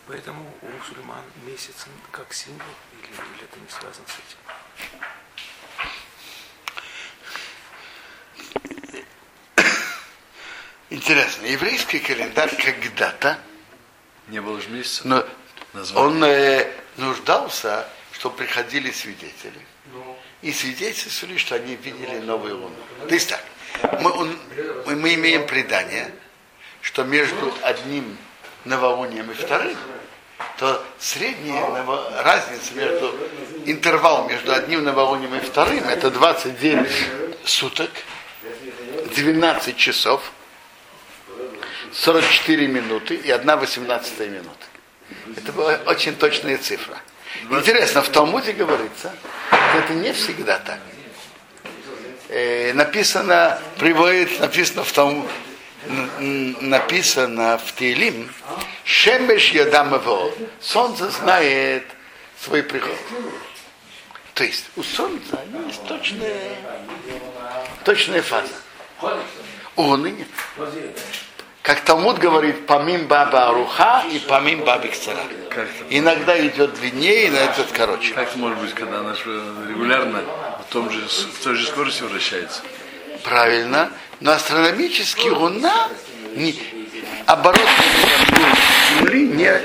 Поэтому 0.08 0.52
у 0.62 0.66
мусульман 0.68 1.24
месяц 1.46 1.86
как 2.12 2.34
символ, 2.34 2.62
или, 2.94 3.12
или 3.12 3.44
это 3.44 3.60
не 3.60 3.70
связано 3.70 4.08
с 4.08 4.14
этим? 4.16 5.50
Интересно, 10.90 11.46
еврейский 11.46 12.00
календарь 12.00 12.50
когда-то, 12.56 13.38
Не 14.28 14.42
было 14.42 14.60
же 14.60 14.70
месяца. 14.70 15.08
но 15.08 15.26
Название. 15.74 16.08
он 16.10 16.24
э, 16.24 16.72
нуждался, 17.00 17.88
чтобы 18.14 18.36
приходили 18.38 18.92
свидетели. 18.92 19.60
И 20.42 20.52
свидетельствовали, 20.54 21.38
что 21.38 21.56
они 21.56 21.76
видели 21.76 22.20
новую 22.20 22.58
луну. 22.58 22.76
То 23.08 23.14
есть 23.14 23.30
так, 23.30 23.44
мы, 24.02 24.12
он- 24.12 24.40
мы, 24.86 24.96
мы 24.96 25.14
имеем 25.16 25.46
предание, 25.48 26.12
что 26.82 27.04
между 27.04 27.54
одним 27.64 28.18
новолунием 28.66 29.30
и 29.32 29.34
вторым, 29.34 29.78
то 30.58 30.84
средняя 31.00 31.66
ново- 31.68 32.22
разница 32.24 32.74
между 32.74 33.16
интервал 33.66 34.28
между 34.30 34.54
одним 34.54 34.84
новолунием 34.84 35.36
и 35.36 35.40
вторым 35.40 35.84
это 35.90 36.10
29 36.12 36.90
суток, 37.46 37.90
12 39.16 39.76
часов, 39.78 40.32
44 41.94 42.68
минуты 42.68 43.16
и 43.16 43.30
1 43.32 43.58
18 43.60 44.20
минута. 44.30 44.66
Это 45.36 45.52
была 45.52 45.80
очень 45.86 46.16
точная 46.16 46.58
цифра. 46.58 46.98
Интересно, 47.50 48.02
в 48.02 48.10
Талмуде 48.10 48.54
говорится, 48.54 49.12
что 49.50 49.78
это 49.78 49.94
не 49.94 50.14
всегда 50.14 50.60
так. 50.60 50.80
Э, 52.30 52.74
написано, 52.74 53.60
приводит, 53.78 54.40
написано 54.40 54.84
в 54.84 54.92
том, 54.92 55.28
написано 56.62 57.58
в 57.58 57.74
Тейлим, 57.74 58.32
Шемеш 58.84 59.52
Ядам. 59.52 60.02
Солнце 60.62 61.10
знает 61.10 61.84
свой 62.40 62.64
приход. 62.64 62.98
То 64.34 64.44
есть 64.44 64.66
у 64.76 64.84
Солнца 64.84 65.40
есть 65.68 65.84
точная, 65.86 66.56
точная 67.84 68.22
фаза. 68.22 68.54
У 69.76 69.82
Луны 69.84 70.12
нет. 70.12 70.28
Как 71.70 71.82
Талмуд 71.82 72.18
говорит, 72.18 72.66
помим 72.66 73.06
баба 73.06 73.50
аруха 73.50 74.04
и 74.12 74.18
помим 74.18 74.62
бабик 74.62 74.96
цара. 74.96 75.20
Как 75.52 75.66
это? 75.66 75.86
Иногда 75.92 76.36
идет 76.48 76.74
длиннее, 76.74 77.28
иногда 77.28 77.54
идет 77.54 77.68
короче. 77.72 78.12
Как 78.16 78.36
может 78.38 78.58
быть, 78.58 78.74
когда 78.74 79.02
она 79.02 79.14
же 79.14 79.40
регулярно 79.70 80.24
в, 80.68 80.74
том 80.74 80.90
же, 80.90 81.00
в 81.08 81.44
той 81.44 81.54
же 81.54 81.68
скорости 81.68 82.02
вращается? 82.02 82.64
Правильно. 83.24 83.92
Но 84.20 84.32
астрономически 84.32 85.28
Луна 85.28 85.90
не, 86.36 86.60
оборот 87.28 87.62
Земли 88.98 89.28
не, 89.28 89.62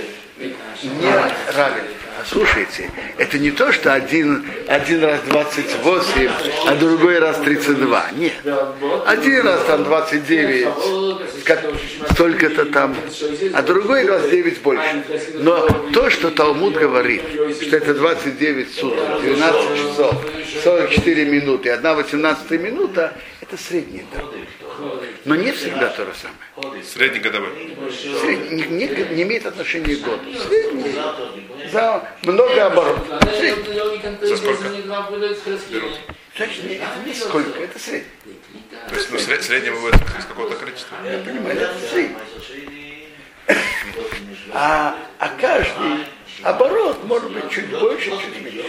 не 0.83 1.11
равен. 1.57 1.85
Слушайте, 2.27 2.91
это 3.19 3.39
не 3.39 3.51
то, 3.51 3.73
что 3.73 3.93
один, 3.93 4.47
один 4.67 5.05
раз 5.05 5.21
28, 5.29 6.31
а 6.67 6.75
другой 6.77 7.19
раз 7.19 7.39
32. 7.39 8.11
Нет. 8.17 8.33
Один 9.07 9.47
раз 9.47 9.65
там 9.65 9.85
29, 9.85 11.45
как 11.45 11.65
столько-то 12.13 12.67
там, 12.67 12.97
а 13.53 13.63
другой 13.63 14.07
раз 14.07 14.29
9 14.29 14.63
больше. 14.63 15.05
Но 15.35 15.69
то, 15.93 16.11
что 16.11 16.31
Талмуд 16.31 16.75
говорит, 16.75 17.23
что 17.61 17.77
это 17.77 17.95
29 17.95 18.75
суток, 18.75 19.21
12 19.23 19.77
часов, 19.77 20.15
44 20.63 21.25
минуты, 21.27 21.71
1 21.71 21.95
18 21.95 22.51
минута, 22.53 23.13
это 23.41 23.57
средний 23.57 24.01
интервал. 24.01 24.33
Но 25.25 25.37
не 25.37 25.53
всегда 25.53 25.89
то 25.89 26.05
же 26.05 26.13
самое. 26.15 26.83
Средний 26.85 27.21
годовой. 27.21 27.77
Средний 28.21 28.63
не, 28.63 28.87
не 29.15 29.23
имеет 29.23 29.47
отношения 29.47 29.97
к 29.97 30.01
году. 30.01 30.21
Средний 30.49 30.95
за 31.73 32.09
много 32.23 32.67
оборотов. 32.67 33.07
За 34.27 34.37
сколько? 34.37 34.63
Значит, 36.37 36.65
не- 36.65 36.75
это 36.77 36.87
не 37.07 37.15
сколько, 37.15 37.61
это 37.61 37.79
средний. 37.79 38.09
То 38.89 38.95
есть 38.97 39.11
ну, 39.11 39.19
сред- 39.19 39.43
средний 39.43 39.71
выводит 39.71 40.01
из 40.19 40.25
какого-то 40.25 40.57
количества. 40.57 40.97
Понимаете, 41.25 41.63
это 41.63 41.75
средний. 41.91 42.17
А, 44.53 44.97
а 45.19 45.29
каждый 45.41 46.07
оборот 46.43 47.05
может 47.05 47.31
быть 47.33 47.51
чуть 47.51 47.69
больше, 47.71 48.11
чуть 48.11 48.41
меньше. 48.43 48.65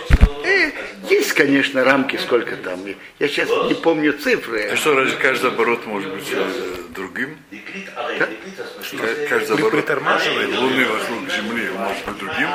И 0.46 0.74
есть, 1.10 1.34
конечно, 1.34 1.84
рамки, 1.84 2.18
сколько 2.18 2.56
там. 2.58 2.80
Я 3.20 3.28
сейчас 3.28 3.50
не 3.68 3.74
помню 3.74 4.14
цифры. 4.14 4.70
А 4.72 4.76
что, 4.76 4.94
разве 4.96 5.18
каждый 5.18 5.52
оборот 5.52 5.86
может 5.86 6.14
быть 6.14 6.28
э, 6.32 6.46
другим? 6.90 7.38
Ка- 8.20 8.30
Каждый 9.30 9.54
оборот 9.54 9.72
притормаживает? 9.72 10.56
Луны 10.58 10.86
вокруг 10.86 11.30
Земли 11.32 11.70
может 11.78 12.06
быть 12.06 12.18
другим? 12.18 12.50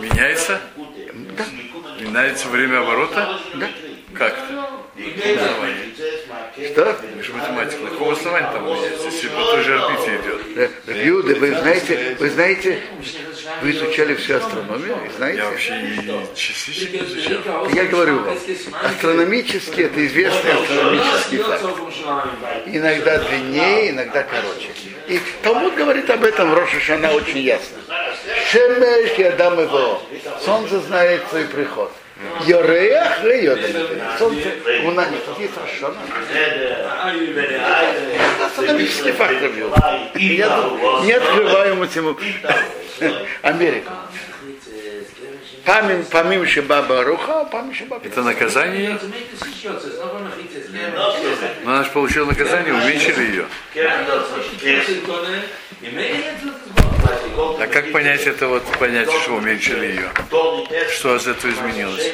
Меняется? 0.00 0.60
Меняется 2.00 2.48
время 2.48 2.80
оборота? 2.80 3.38
Да. 3.54 3.68
Как 4.14 4.32
это? 4.38 4.83
Что? 4.96 6.96
Вы 7.16 7.22
же 7.22 7.32
математик. 7.32 7.80
На 7.82 7.90
каком 7.90 8.10
основании 8.10 8.48
там 8.52 8.64
меняется? 8.64 9.06
Если 9.06 9.28
по 9.28 9.42
той 9.42 9.62
же 9.62 9.78
орбите 9.78 10.20
идет. 10.20 10.70
Рюда, 10.86 11.34
вы 11.34 11.48
знаете, 11.48 12.16
вы 12.20 12.30
знаете, 12.30 12.78
вы 13.62 13.70
изучали 13.72 14.14
всю 14.14 14.36
астрономию, 14.36 14.96
знаете? 15.16 15.38
Я 15.38 15.50
вообще 15.50 15.80
и 15.80 16.36
частично 16.36 16.98
изучал. 16.98 17.68
Я 17.70 17.86
говорю 17.86 18.20
вам, 18.20 18.38
астрономически 18.84 19.80
это 19.80 20.06
известный 20.06 20.52
астрономический 20.52 21.38
факт. 21.38 21.64
Иногда 22.66 23.18
длиннее, 23.18 23.90
иногда 23.90 24.22
короче. 24.22 24.68
И 25.08 25.20
Талмуд 25.42 25.74
говорит 25.74 26.08
об 26.08 26.24
этом 26.24 26.52
в 26.52 26.54
Рошашана 26.54 27.10
очень 27.12 27.40
ясно. 27.40 27.78
Шемеш 28.50 29.18
ядам 29.18 29.60
его. 29.60 30.00
Солнце 30.44 30.80
знает 30.80 31.22
свой 31.30 31.44
приход. 31.44 31.92
Йореах 32.46 33.22
ле 33.24 33.44
йодам 33.44 33.64
это. 33.64 34.18
Солнце, 34.18 34.48
луна 34.82 35.06
не 35.06 35.18
есть 35.42 35.56
Рошашана. 35.56 35.96
Это 38.36 38.46
астрономический 38.46 39.12
факт 39.12 39.40
бьет. 39.42 39.72
Не 41.04 41.12
открываю 41.12 41.74
ему 41.74 41.86
Америку. 43.42 43.90
Памим, 45.64 46.04
помим 46.04 46.46
Шибаба 46.46 47.04
Руха, 47.04 47.46
помим 47.46 47.72
Шибаба 47.72 48.04
Это 48.04 48.22
наказание? 48.22 48.98
Но 51.64 51.72
она 51.72 51.84
же 51.84 51.90
получила 51.90 52.26
наказание, 52.26 52.74
уменьшили 52.74 53.22
ее. 53.22 53.46
А 57.60 57.66
как 57.66 57.92
понять 57.92 58.26
это 58.26 58.48
вот 58.48 58.62
понятие, 58.78 59.18
что 59.20 59.32
уменьшили 59.34 59.86
ее? 59.86 60.10
Что 60.90 61.16
из 61.16 61.26
этого 61.26 61.50
изменилось? 61.50 62.10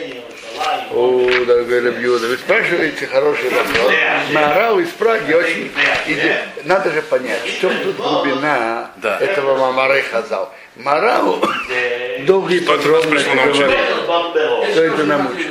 О, 0.92 1.30
дорогой 1.46 1.80
Рабьюда, 1.80 2.26
вы 2.26 2.37
спрашиваете 2.37 3.06
хороший 3.06 3.48
вопрос. 3.50 3.92
Маорал 4.33 4.78
из 4.80 4.88
Праги 4.88 5.33
очень... 5.33 5.70
иде- 6.06 6.38
Надо 6.64 6.90
же 6.90 7.00
понять, 7.02 7.42
в 7.46 7.61
чем 7.61 7.72
тут 7.85 7.96
глубина 7.96 8.90
Да. 8.96 9.18
этого 9.20 9.56
Мамары 9.56 10.02
Хазал. 10.02 10.52
Марау 10.76 11.40
долго 12.26 12.52
и 12.54 12.61
подробно 12.61 13.18
говорит, 13.20 13.56
что 14.72 14.83
это 14.85 15.04
нам 15.04 15.30
учит. 15.33 15.48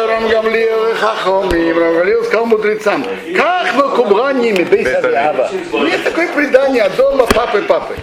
Рамгамлиел 0.08 0.92
и 0.92 0.94
Хахомим. 0.96 1.78
Рамгамлиел 1.78 2.24
сказал 2.26 2.46
мудрецам, 2.46 3.06
как 3.36 3.74
вы 3.76 3.96
кубраниями 3.96 4.64
бейсавиаба? 4.64 5.50
Нет 5.74 6.04
такое 6.04 6.28
предание 6.34 6.84
от 6.84 6.96
дома 6.96 7.26
папы 7.26 7.62
папы. 7.62 7.96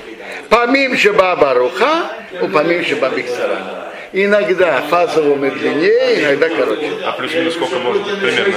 Помим 0.48 0.96
баба 1.16 1.55
руха, 1.55 2.11
упомим 2.40 2.85
баба 3.01 3.20
Иксара. 3.20 3.88
Иногда 4.14 4.83
фазово 4.90 5.37
медленнее, 5.37 6.20
иногда 6.20 6.51
короче. 6.51 6.90
А 7.07 7.12
плюс-минус 7.12 7.55
сколько 7.55 7.79
может 7.79 8.03
быть 8.03 8.20
примерно? 8.20 8.55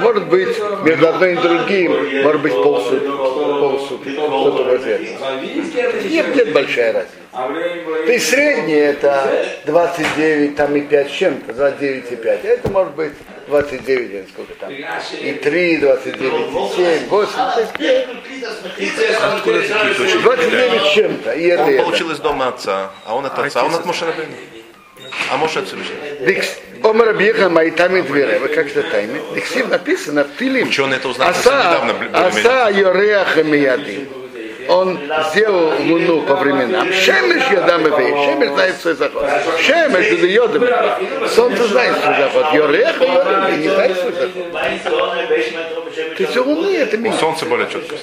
Может 0.00 0.26
быть, 0.26 0.58
между 0.84 1.08
одной 1.08 1.32
и 1.32 1.36
другим, 1.36 2.22
может 2.22 2.42
быть, 2.42 2.52
полсутки. 2.52 3.06
полсутки. 3.06 4.10
Что-то 4.10 4.62
вроде 4.64 4.90
этого. 4.90 5.40
Нет, 6.04 6.36
нет 6.36 6.52
большая 6.52 6.92
разница. 6.92 7.14
То 7.32 8.12
есть 8.12 8.30
среднее 8.30 8.84
это 8.86 9.46
29 9.66 10.56
там 10.56 10.74
и 10.76 10.80
5 10.80 11.08
с 11.08 11.12
чем-то, 11.12 11.52
29 11.52 12.12
и 12.12 12.16
5. 12.16 12.44
А 12.44 12.48
это 12.48 12.70
может 12.70 12.94
быть 12.94 13.12
29, 13.48 14.10
или 14.10 14.26
сколько 14.32 14.54
там. 14.54 14.70
И 14.70 15.32
3, 15.32 15.76
29, 15.76 16.20
и 16.20 16.76
7, 16.76 17.08
8, 17.08 17.08
то 17.08 17.20
есть 18.80 19.00
Откуда 19.22 19.60
такие 19.62 19.94
точки? 19.94 20.18
29 20.18 20.82
с 20.82 20.90
чем-то. 20.92 21.32
И 21.32 21.46
это, 21.48 21.62
Он 21.64 21.68
это. 21.70 21.82
получил 21.82 22.10
из 22.10 22.18
дома 22.18 22.48
отца, 22.48 22.90
а 23.04 23.14
он 23.14 23.26
от 23.26 23.38
отца, 23.38 23.60
а 23.60 23.64
он 23.64 23.74
от 23.74 23.84
Моше 23.84 24.06
Рабейну. 24.06 24.32
А 25.30 25.36
Моше 25.36 25.60
от 25.60 25.66
Всевышнего. 25.68 26.26
Дикс, 26.26 26.56
Омар 26.82 27.08
Абьеха 27.10 27.48
Майтами 27.48 28.00
Двера, 28.02 28.38
вы 28.38 28.48
как 28.48 28.68
читаете? 28.68 29.20
Диксив 29.34 29.68
написано 29.68 30.24
в 30.24 30.36
Тилим. 30.38 30.68
Ученые 30.68 30.98
это 30.98 31.08
узнали 31.08 31.32
просто 31.32 31.50
недавно. 31.50 32.26
Аса 32.26 32.70
Йореаха 32.70 33.42
Мияди. 33.42 34.08
Он 34.68 34.98
сделал 35.30 35.72
луну 35.80 36.22
по 36.22 36.36
временам. 36.36 36.92
Шемеш 36.92 37.50
Ядам 37.50 37.82
Эвей. 37.88 38.12
Шемеш 38.24 38.48
знает 38.50 38.76
свой 38.76 38.94
заход. 38.94 39.24
Шемеш 39.60 40.06
это 40.06 40.26
Йодам. 40.26 41.28
Солнце 41.28 41.64
знает 41.68 41.96
свой 41.98 42.16
заход. 42.16 42.52
Йореаха 42.52 43.04
Йодам 43.04 43.60
не 43.60 43.68
знает 43.68 43.98
свой 43.98 44.12
заход. 44.12 44.52
То 46.16 46.22
есть 46.22 46.36
у 46.36 46.44
луны 46.44 46.76
это 46.76 46.96
У 46.96 47.00
меньше. 47.00 47.18
Солнца 47.18 47.46
более 47.46 47.68
четко. 47.70 47.96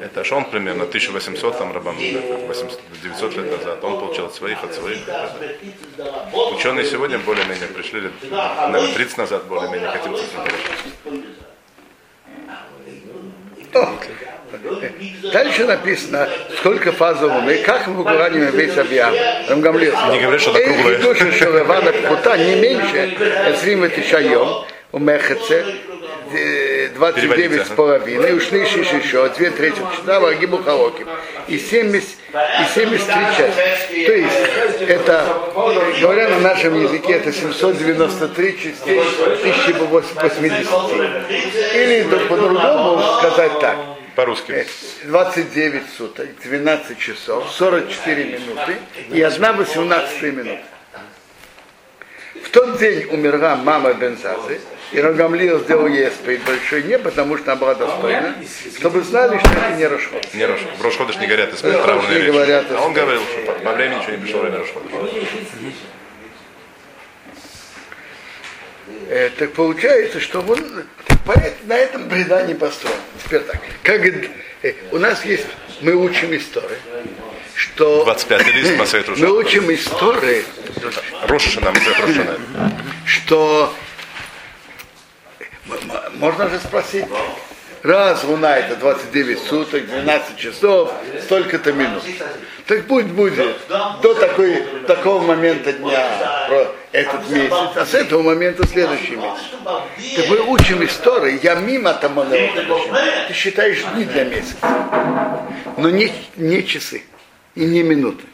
Это 0.00 0.24
Шон 0.24 0.44
примерно 0.44 0.84
1800, 0.84 1.58
там 1.58 1.72
Рабан, 1.72 1.96
800, 1.96 2.80
900 3.02 3.36
лет 3.36 3.58
назад. 3.58 3.84
Он 3.84 4.00
получил 4.00 4.26
от 4.26 4.34
своих, 4.34 4.62
от 4.64 4.74
своих. 4.74 4.98
Ученые 6.54 6.86
сегодня 6.86 7.18
более-менее 7.18 7.66
пришли, 7.68 8.00
лет, 8.00 8.12
наверное, 8.30 8.94
30 8.94 9.18
назад 9.18 9.44
более-менее 9.46 9.90
к 9.90 9.96
этим 9.96 10.16
цифрам. 10.16 10.46
Дальше 15.32 15.64
написано, 15.64 16.28
сколько 16.58 16.92
фазов 16.92 17.32
луны, 17.32 17.58
как 17.58 17.86
мы 17.86 18.02
говорим 18.02 18.46
весь 18.50 18.76
объяв. 18.76 19.14
Рамгамлил. 19.48 19.94
Не 20.10 20.20
говорят, 20.20 20.40
что 20.40 20.56
это 20.56 20.72
круглое. 20.72 20.98
Душа 20.98 21.32
Шелевана 21.32 21.92
Пхута 21.92 22.38
не 22.38 22.54
меньше, 22.54 23.16
Эсрим 23.50 23.90
Тишайом, 23.90 24.64
у 24.92 24.98
Мехеце, 24.98 25.64
29 26.30 27.14
Переводите, 27.14 27.64
с 27.64 27.68
половиной, 27.68 28.36
ушли 28.36 28.60
еще, 28.60 29.28
две 29.30 29.50
трети 29.50 29.80
читала 29.96 30.30
Агибу 30.30 30.58
Халоки. 30.58 31.06
И 31.46 31.58
70, 31.58 32.08
и 32.08 32.74
73 32.74 33.14
части. 33.36 34.06
То 34.06 34.12
есть, 34.12 34.36
это, 34.88 35.24
говоря 36.00 36.28
на 36.28 36.40
нашем 36.40 36.80
языке, 36.80 37.14
это 37.14 37.32
793 37.32 38.58
частей 38.58 39.00
1080. 39.00 40.68
Или 41.74 42.02
по-другому 42.28 43.02
сказать 43.18 43.58
так. 43.60 43.76
По-русски. 44.14 44.66
29 45.04 45.82
суток, 45.96 46.26
12 46.42 46.98
часов, 46.98 47.50
44 47.52 48.24
минуты 48.24 48.76
и 49.10 49.22
1 49.22 49.56
18 49.56 50.22
минута. 50.22 50.62
В 52.42 52.50
тот 52.50 52.78
день 52.78 53.06
умерла 53.12 53.56
мама 53.56 53.92
Бензазы, 53.94 54.60
и 54.92 55.00
Рагамлиил 55.00 55.60
сделал 55.60 55.86
ей 55.86 56.08
исповедь 56.08 56.42
большой 56.44 56.82
не, 56.84 56.98
потому 56.98 57.36
что 57.36 57.52
она 57.52 57.60
была 57.60 57.74
достойна, 57.74 58.34
чтобы 58.76 59.02
знали, 59.02 59.38
что 59.38 59.48
это 59.48 59.76
не 59.76 59.86
расход. 59.86 60.26
Не 60.34 60.46
Рош, 60.46 60.60
в 60.78 60.82
Рошходыш 60.82 61.16
не 61.16 61.26
горят 61.26 61.52
из 61.52 61.62
Рошходыш 61.62 62.08
не 62.08 62.14
речи. 62.16 62.26
говорят, 62.30 62.66
А 62.70 62.80
он 62.80 62.92
говорил, 62.92 63.20
что 63.22 63.52
по 63.52 63.72
времени 63.72 64.00
еще 64.02 64.12
не 64.12 64.18
пришло 64.18 64.40
время 64.40 64.58
Рошходыша. 64.58 64.96
Э, 69.10 69.30
так 69.38 69.52
получается, 69.52 70.20
что 70.20 70.40
он 70.40 70.84
так 71.06 71.18
поэт 71.24 71.54
на 71.66 71.74
этом 71.76 72.08
предании 72.08 72.54
построен. 72.54 72.96
Теперь 73.24 73.40
так, 73.40 73.60
как 73.82 74.00
э, 74.04 74.74
у 74.92 74.98
нас 74.98 75.24
есть, 75.24 75.46
мы 75.80 75.94
учим 75.94 76.34
истории, 76.34 76.78
что 77.54 78.04
25 78.04 78.54
лист 78.54 78.76
Масайт 78.78 79.08
мы 79.18 79.38
учим 79.38 79.72
истории, 79.72 80.44
Рошашина, 81.26 81.72
Масайт 81.72 82.00
Рошашина. 82.00 82.38
что 83.06 83.74
можно 86.14 86.48
же 86.48 86.58
спросить, 86.58 87.04
раз 87.82 88.24
луна 88.24 88.56
это 88.56 88.76
29 88.76 89.38
суток, 89.38 89.86
12 89.86 90.36
часов, 90.36 90.92
столько-то 91.22 91.72
минут. 91.72 92.02
Так 92.66 92.86
пусть 92.86 93.08
будет 93.08 93.56
до 94.02 94.14
такой, 94.14 94.62
такого 94.86 95.22
момента 95.22 95.72
дня 95.72 96.46
про 96.48 96.66
этот 96.92 97.28
месяц, 97.30 97.52
а 97.76 97.86
с 97.86 97.94
этого 97.94 98.22
момента 98.22 98.66
следующий 98.66 99.16
месяц. 99.16 99.42
Так 100.16 100.28
мы 100.28 100.40
учим 100.40 100.84
истории, 100.84 101.40
я 101.42 101.54
мимо 101.54 101.94
тому 101.94 102.24
Ты 102.24 103.34
считаешь 103.34 103.82
дни 103.94 104.04
для 104.04 104.24
месяца, 104.24 104.56
но 105.76 105.90
не, 105.90 106.12
не 106.36 106.64
часы 106.66 107.02
и 107.54 107.64
не 107.64 107.82
минуты. 107.82 108.24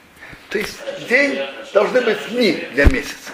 То 0.48 0.58
есть 0.58 0.78
день 1.08 1.40
должны 1.72 2.00
быть 2.00 2.18
дни 2.30 2.64
для 2.72 2.86
месяца. 2.86 3.32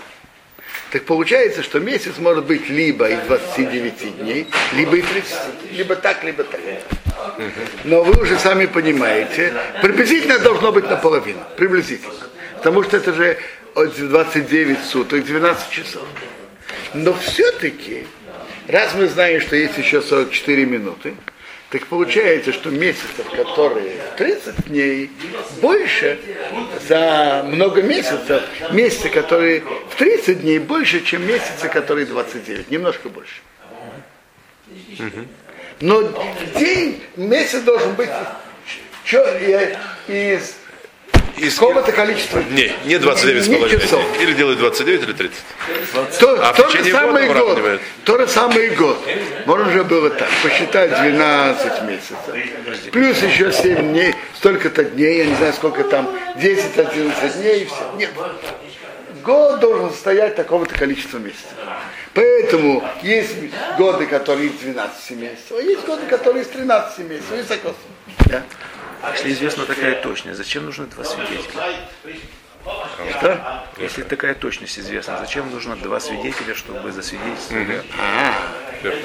Так 0.90 1.04
получается, 1.04 1.62
что 1.62 1.78
месяц 1.78 2.18
может 2.18 2.46
быть 2.46 2.68
либо 2.68 3.08
из 3.08 3.20
29 3.20 4.18
дней, 4.18 4.48
либо 4.72 4.96
и 4.96 5.02
30, 5.02 5.38
либо 5.72 5.94
так, 5.94 6.24
либо 6.24 6.42
так. 6.42 6.60
Но 7.84 8.02
вы 8.02 8.20
уже 8.20 8.38
сами 8.38 8.66
понимаете, 8.66 9.54
приблизительно 9.82 10.38
должно 10.40 10.72
быть 10.72 10.90
наполовину, 10.90 11.40
приблизительно. 11.56 12.14
Потому 12.56 12.82
что 12.82 12.96
это 12.96 13.12
же 13.12 13.38
от 13.74 13.94
29 13.96 14.84
суток, 14.84 15.24
12 15.24 15.70
часов. 15.70 16.02
Но 16.92 17.14
все-таки, 17.14 18.06
раз 18.66 18.94
мы 18.94 19.06
знаем, 19.06 19.40
что 19.40 19.54
есть 19.54 19.78
еще 19.78 20.02
44 20.02 20.64
минуты, 20.64 21.14
так 21.70 21.86
получается, 21.86 22.52
что 22.52 22.70
месяцев, 22.70 23.30
которые 23.30 23.96
30 24.16 24.66
дней, 24.66 25.10
больше 25.62 26.18
за 26.88 27.44
много 27.46 27.82
месяцев, 27.82 28.42
месяцы, 28.72 29.08
которые 29.08 29.62
в 29.88 29.94
30 29.96 30.40
дней, 30.42 30.58
больше, 30.58 31.04
чем 31.04 31.24
месяцы, 31.26 31.68
которые 31.68 32.06
29, 32.06 32.70
немножко 32.72 33.08
больше. 33.08 33.40
Но 35.80 36.02
день, 36.58 37.02
месяц 37.16 37.60
должен 37.62 37.94
быть 37.94 38.10
э, 39.12 39.76
из 40.08 40.56
Из 41.40 41.54
какого-то 41.54 41.92
количества 41.92 42.42
дней. 42.42 42.72
Не 42.84 42.98
29 42.98 43.44
с 43.44 43.48
не 43.48 43.56
половиной 43.56 43.80
часов. 43.80 44.02
дней. 44.12 44.22
Или 44.22 44.32
делают 44.34 44.58
29, 44.58 45.02
или 45.02 45.12
30. 45.12 45.38
То, 46.18 46.38
А 46.42 46.52
в 46.52 46.56
то 46.56 46.68
же 46.68 46.84
самый 46.84 47.26
года 47.28 47.60
год, 47.60 47.80
то 48.04 48.18
же 48.18 48.28
самый 48.28 48.70
год. 48.70 48.98
Можно 49.46 49.68
уже 49.68 49.84
было 49.84 50.10
так, 50.10 50.28
посчитать 50.42 50.90
12 50.90 51.82
месяцев. 51.84 52.18
Плюс 52.92 53.22
еще 53.22 53.52
7 53.52 53.92
дней, 53.92 54.14
столько-то 54.36 54.84
дней, 54.84 55.18
я 55.18 55.24
не 55.26 55.34
знаю, 55.34 55.52
сколько 55.54 55.84
там, 55.84 56.08
10-11 56.36 57.40
дней 57.40 57.62
и 57.62 57.64
все. 57.64 57.92
Нет. 57.96 58.10
Год 59.24 59.60
должен 59.60 59.90
состоять 59.90 60.36
такого-то 60.36 60.74
количества 60.74 61.18
месяцев. 61.18 61.48
Поэтому 62.12 62.84
есть 63.02 63.34
годы, 63.78 64.06
которые 64.06 64.48
из 64.48 64.54
12 64.54 65.10
месяцев, 65.12 65.52
а 65.52 65.62
есть 65.62 65.84
годы, 65.86 66.06
которые 66.06 66.42
из 66.42 66.48
13 66.48 66.98
месяцев. 66.98 67.32
И 67.32 67.60
вот. 67.64 67.76
Да. 68.26 68.42
Если 69.12 69.32
известна 69.32 69.66
такая 69.66 70.00
точность, 70.02 70.38
зачем 70.38 70.66
нужны 70.66 70.86
два 70.86 71.04
свидетеля? 71.04 71.76
Что? 73.18 73.64
Если 73.78 74.02
такая 74.02 74.34
точность 74.34 74.78
известна, 74.78 75.18
зачем 75.18 75.50
нужно 75.50 75.76
два 75.76 76.00
свидетеля, 76.00 76.54
чтобы 76.54 76.92
засвидетельствовали? 76.92 77.82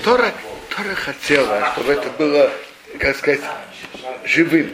Тора, 0.04 0.34
Тора 0.70 0.96
хотела, 0.96 1.72
чтобы 1.74 1.94
это 1.94 2.10
было, 2.12 2.52
как 3.00 3.16
сказать, 3.16 3.42
живым, 4.26 4.72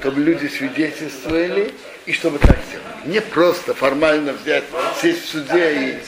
чтобы 0.00 0.20
люди 0.20 0.48
свидетельствовали 0.48 1.72
и 2.06 2.12
чтобы 2.12 2.38
так 2.38 2.58
сделали. 2.68 2.84
Не 3.06 3.20
просто 3.20 3.74
формально 3.74 4.32
взять, 4.32 4.64
сесть 5.00 5.24
в 5.24 5.28
суде 5.28 5.72
и... 5.74 5.98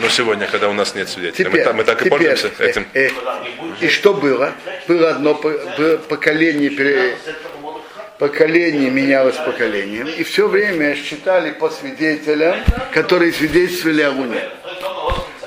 Но 0.00 0.08
сегодня, 0.08 0.46
когда 0.46 0.68
у 0.68 0.72
нас 0.72 0.94
нет 0.94 1.08
свидетелей, 1.08 1.44
мы, 1.46 1.50
Теперь, 1.50 1.64
та- 1.64 1.72
мы 1.72 1.84
так 1.84 2.00
и 2.00 2.04
теперь, 2.06 2.10
пользуемся 2.10 2.50
э, 2.58 2.68
этим. 2.68 2.86
э, 2.94 3.10
и 3.80 3.88
что 3.88 4.14
было? 4.14 4.52
Было 4.86 5.10
одно 5.10 5.34
поколение, 5.34 7.16
поколение 8.18 8.90
менялось 8.90 9.36
поколением, 9.36 10.08
и 10.08 10.22
все 10.22 10.48
время 10.48 10.94
считали 10.96 11.52
по 11.52 11.70
свидетелям, 11.70 12.56
которые 12.92 13.32
свидетельствовали 13.32 14.02
о 14.02 14.10
Луне. 14.10 14.42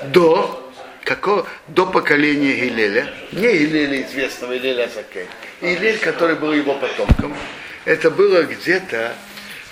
До, 0.06 0.70
какого, 1.04 1.46
до 1.68 1.86
поколения 1.86 2.54
Гилеля, 2.54 3.12
не 3.32 3.52
Гилеля 3.58 4.02
известного 4.02 4.56
Гилеля 4.56 4.88
Закей, 4.94 5.26
Гилель, 5.60 5.98
который 5.98 6.36
был 6.36 6.52
его 6.52 6.74
потомком, 6.74 7.36
это 7.84 8.10
было 8.10 8.42
где-то 8.42 9.12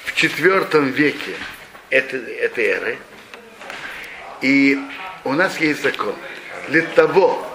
в 0.04 0.14
четвертом 0.14 0.90
веке 0.90 1.34
этой, 1.90 2.20
этой 2.34 2.64
эры, 2.66 2.98
и 4.42 4.78
у 5.24 5.32
нас 5.32 5.58
есть 5.60 5.82
закон. 5.82 6.14
Для 6.68 6.82
того, 6.82 7.46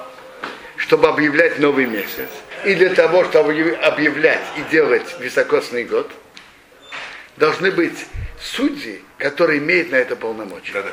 чтобы 0.77 1.07
объявлять 1.07 1.59
новый 1.59 1.85
месяц, 1.85 2.29
и 2.63 2.73
для 2.75 2.93
того, 2.93 3.23
чтобы 3.25 3.77
объявлять 3.81 4.43
и 4.57 4.71
делать 4.71 5.15
високосный 5.19 5.83
год, 5.83 6.11
должны 7.37 7.71
быть 7.71 8.05
судьи, 8.39 9.01
которые 9.17 9.59
имеют 9.59 9.91
на 9.91 9.95
это 9.95 10.15
полномочия. 10.15 10.73
Да-да. 10.73 10.91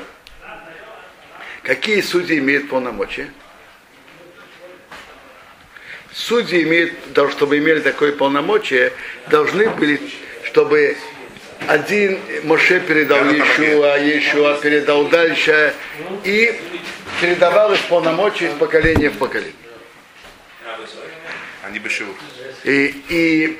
Какие 1.63 2.01
судьи 2.01 2.39
имеют 2.39 2.69
полномочия? 2.69 3.31
Судьи 6.13 6.63
имеют, 6.65 6.93
чтобы 7.31 7.59
имели 7.59 7.81
такое 7.81 8.13
полномочие, 8.13 8.93
должны 9.29 9.71
были, 9.71 10.01
чтобы 10.45 10.97
один 11.69 12.19
Моше 12.45 12.81
передал 12.81 13.25
Иешуа, 13.25 13.99
Иешуа 13.99 14.55
передал 14.61 15.07
дальше, 15.07 15.75
и 16.25 16.61
передавалось 17.21 17.81
полномочия 17.81 18.47
из 18.47 18.55
поколения 18.55 19.11
в 19.11 19.19
поколение. 19.19 19.55
Они 21.65 21.79
бы. 21.79 21.89
И, 22.65 23.03
и 23.09 23.59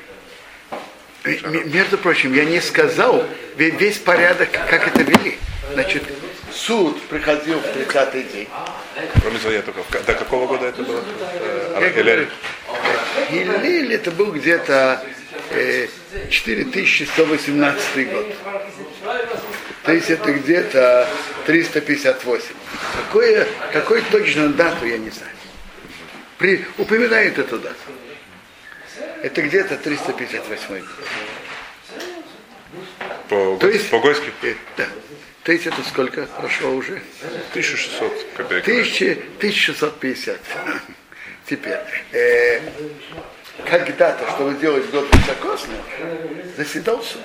между 1.67 1.99
прочим, 1.99 2.35
я 2.35 2.45
не 2.45 2.61
сказал 2.61 3.25
ве- 3.57 3.77
весь 3.77 3.99
порядок, 3.99 4.51
как 4.51 4.89
это 4.89 5.03
вели. 5.03 5.39
Значит, 5.73 6.03
суд 6.53 7.01
приходил 7.05 7.61
в 7.61 7.65
30-й 7.65 8.23
день. 8.25 8.49
Кроме 9.21 9.39
я 9.55 9.63
только... 9.63 9.83
До 10.01 10.15
какого 10.15 10.47
года 10.47 10.67
это 10.67 10.83
было? 10.83 11.03
Э, 11.41 12.27
Гилель 13.31 13.95
это 13.95 14.11
был 14.11 14.33
где-то 14.33 15.03
э, 15.55 15.89
4118 16.31 18.13
год. 18.13 18.27
То 19.85 19.93
есть 19.93 20.11
это 20.11 20.33
где-то 20.33 21.09
358. 21.47 22.47
Какое, 23.07 23.47
какой 23.73 24.03
точно 24.03 24.49
дату, 24.51 24.87
я 24.87 24.99
не 24.99 25.11
знаю. 25.11 25.33
При, 26.39 26.65
упоминают 26.79 27.39
эту 27.39 27.59
дату. 27.59 27.77
Это 29.23 29.43
где-то 29.43 29.77
358 29.77 30.79
год. 30.81 30.89
По, 33.29 33.57
То 33.61 33.69
есть- 33.69 33.91
по-гойски? 33.91 34.33
Э, 34.43 34.55
да. 34.77 34.87
То 35.43 35.53
есть 35.53 35.67
это 35.67 35.83
сколько 35.83 36.27
прошло 36.27 36.71
уже? 36.71 37.03
1600 37.51 38.27
копеек. 38.37 38.63
1000, 38.65 39.19
1650. 39.39 40.39
Теперь, 41.47 41.79
э, 42.13 42.61
когда-то, 43.65 44.31
чтобы 44.33 44.55
сделать 44.55 44.91
год 44.91 45.07
высокосным, 45.15 45.79
заседал 46.57 47.03
суд. 47.03 47.21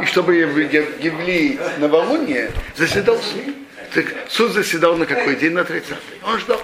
И 0.00 0.04
чтобы 0.06 0.36
являть 0.36 1.78
новолуние, 1.78 2.50
заседал 2.76 3.18
суд. 3.18 3.54
Так 3.94 4.06
суд 4.28 4.52
заседал 4.52 4.96
на 4.96 5.06
какой 5.06 5.36
день? 5.36 5.52
На 5.52 5.64
30 5.64 5.94
Он 6.24 6.38
ждал. 6.38 6.60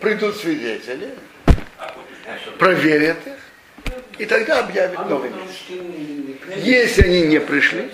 Придут 0.00 0.36
свидетели, 0.36 1.14
проверят 2.58 3.18
их, 3.26 3.34
и 4.18 4.26
тогда 4.26 4.60
объявят 4.60 5.08
новый 5.08 5.30
месяц. 5.30 6.56
Если 6.56 7.02
они 7.02 7.22
не 7.22 7.40
пришли, 7.40 7.90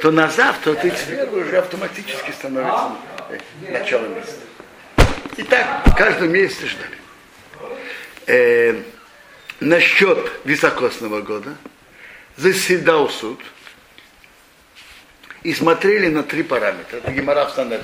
то 0.00 0.10
на 0.10 0.28
завтра 0.28 0.74
31 0.74 1.34
уже 1.34 1.58
автоматически 1.58 2.30
становится 2.30 2.92
э, 3.30 3.38
начало 3.70 4.06
месяца. 4.08 4.36
И 5.36 5.42
так 5.42 5.84
каждый 5.96 6.28
месяц 6.28 6.64
ждали. 8.26 8.84
Насчет 9.60 10.30
високосного 10.44 11.20
года 11.20 11.56
заседал 12.36 13.10
суд 13.10 13.40
и 15.42 15.52
смотрели 15.52 16.08
на 16.08 16.22
три 16.22 16.44
параметра. 16.44 16.98
Это 16.98 17.10
Гемора 17.10 17.46
в. 17.46 17.82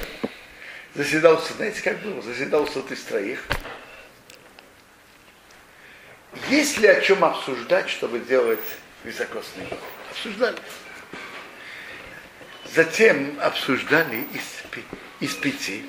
Заседал 0.94 1.40
суд, 1.42 1.56
знаете, 1.56 1.82
как 1.82 2.00
было? 2.02 2.22
Заседал 2.22 2.68
суд 2.68 2.92
из 2.92 3.02
троих. 3.02 3.44
Есть 6.48 6.78
ли 6.78 6.86
о 6.86 7.00
чем 7.00 7.24
обсуждать, 7.24 7.90
чтобы 7.90 8.20
делать 8.20 8.60
високосный 9.02 9.64
год? 9.66 9.80
Обсуждали. 10.12 10.58
Затем 12.72 13.36
обсуждали 13.40 14.26
из, 14.32 15.28
из 15.30 15.34
пяти, 15.34 15.84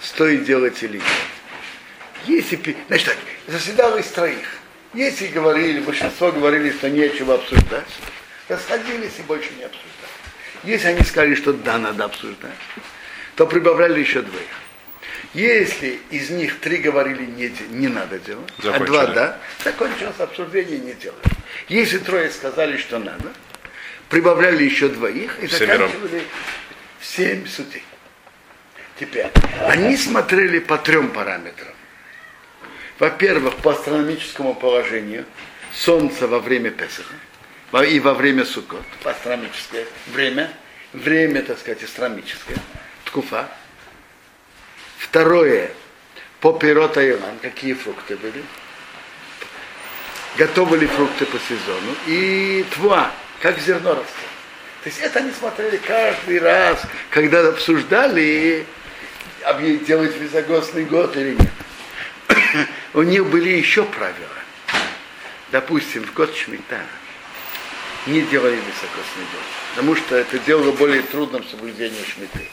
стоит 0.00 0.44
делать 0.44 0.82
или 0.82 0.98
нет. 0.98 1.06
Если, 2.26 2.76
значит 2.88 3.06
так, 3.08 3.18
заседал 3.46 3.96
из 3.98 4.06
троих. 4.06 4.46
Если 4.92 5.26
говорили, 5.26 5.80
большинство 5.80 6.30
говорили, 6.30 6.70
что 6.70 6.88
нечего 6.88 7.34
обсуждать, 7.34 7.84
расходились 8.48 9.12
и 9.18 9.22
больше 9.22 9.50
не 9.58 9.64
обсуждали. 9.64 9.90
Если 10.62 10.88
они 10.88 11.02
сказали, 11.02 11.34
что 11.34 11.52
да, 11.52 11.78
надо 11.78 12.04
обсуждать, 12.04 12.52
то 13.34 13.46
прибавляли 13.46 14.00
еще 14.00 14.22
двоих. 14.22 14.48
Если 15.34 15.98
из 16.10 16.30
них 16.30 16.60
три 16.60 16.76
говорили 16.76 17.26
не, 17.26 17.52
не 17.70 17.88
надо 17.88 18.20
делать, 18.20 18.52
а 18.58 18.62
Закончили. 18.62 18.86
два 18.86 19.06
да, 19.06 19.38
закончилось 19.64 20.14
обсуждение 20.18 20.78
не 20.78 20.92
делать. 20.92 21.24
Если 21.68 21.98
трое 21.98 22.30
сказали, 22.30 22.76
что 22.76 23.00
надо, 23.00 23.32
прибавляли 24.08 24.62
еще 24.62 24.88
двоих 24.88 25.42
и 25.42 25.48
Семером. 25.48 25.90
заканчивали 25.90 26.22
семь 27.00 27.46
судей. 27.48 27.82
Теперь, 28.98 29.26
они 29.66 29.96
смотрели 29.96 30.60
по 30.60 30.78
трем 30.78 31.10
параметрам. 31.10 31.73
Во-первых, 32.98 33.56
по 33.56 33.72
астрономическому 33.72 34.54
положению 34.54 35.24
Солнца 35.72 36.28
во 36.28 36.38
время 36.38 36.70
Песаха 36.70 37.14
и 37.82 37.98
во 37.98 38.14
время 38.14 38.44
Суккот, 38.44 38.84
по 39.02 39.10
астрономическое 39.10 39.86
время, 40.06 40.52
время, 40.92 41.42
так 41.42 41.58
сказать, 41.58 41.82
астрономическое, 41.82 42.56
ткуфа. 43.04 43.48
Второе, 44.98 45.70
по 46.40 46.52
пирота 46.52 47.02
Илан, 47.08 47.38
какие 47.42 47.74
фрукты 47.74 48.16
были. 48.16 48.44
Готовы 50.36 50.78
ли 50.78 50.86
фрукты 50.86 51.26
по 51.26 51.38
сезону. 51.38 51.94
И 52.06 52.64
тва, 52.74 53.10
как 53.40 53.58
зерно 53.58 53.90
растет. 53.90 54.08
То 54.82 54.88
есть 54.90 55.00
это 55.00 55.20
они 55.20 55.30
смотрели 55.32 55.76
каждый 55.78 56.38
раз, 56.40 56.82
когда 57.10 57.48
обсуждали, 57.48 58.66
делать 59.86 60.16
високосный 60.16 60.84
год 60.84 61.16
или 61.16 61.34
нет. 61.34 61.53
У 62.94 63.02
них 63.02 63.26
были 63.26 63.48
еще 63.48 63.84
правила. 63.84 64.28
Допустим, 65.50 66.04
в 66.04 66.14
год 66.14 66.34
Шмита 66.34 66.80
не 68.06 68.22
делали 68.22 68.54
високосный 68.54 69.24
год, 69.32 69.42
потому 69.70 69.96
что 69.96 70.16
это 70.16 70.38
делало 70.38 70.70
более 70.72 71.02
трудным 71.02 71.44
соблюдение 71.44 72.04
Шмиты. 72.04 72.48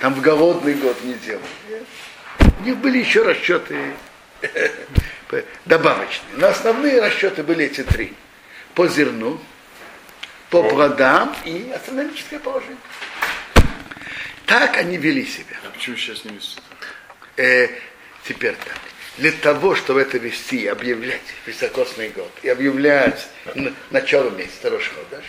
Там 0.00 0.14
в 0.14 0.20
голодный 0.20 0.74
год 0.74 1.02
не 1.02 1.14
делали. 1.14 1.46
У 2.60 2.64
них 2.64 2.76
были 2.76 2.98
еще 2.98 3.22
расчеты 3.22 3.94
добавочные. 5.64 6.36
Но 6.36 6.48
основные 6.48 7.00
расчеты 7.00 7.42
были 7.42 7.64
эти 7.64 7.82
три. 7.82 8.12
По 8.74 8.88
зерну, 8.88 9.40
по 10.50 10.62
плодам 10.62 11.34
и 11.46 11.72
астрономическое 11.74 12.38
положение. 12.38 12.76
Так 14.44 14.76
они 14.76 14.98
вели 14.98 15.24
себя. 15.24 15.56
А 15.64 15.70
почему 15.70 15.96
сейчас 15.96 16.24
не 16.24 16.32
весит? 16.32 16.62
Э, 17.38 17.68
теперь 18.24 18.54
так. 18.56 18.78
Для 19.18 19.32
того, 19.32 19.74
чтобы 19.74 20.02
это 20.02 20.18
вести, 20.18 20.66
объявлять 20.66 21.22
високосный 21.46 22.10
год 22.10 22.30
и 22.42 22.48
объявлять 22.48 23.28
начало 23.90 24.30
месяца 24.30 24.68
Рошходаш, 24.68 25.24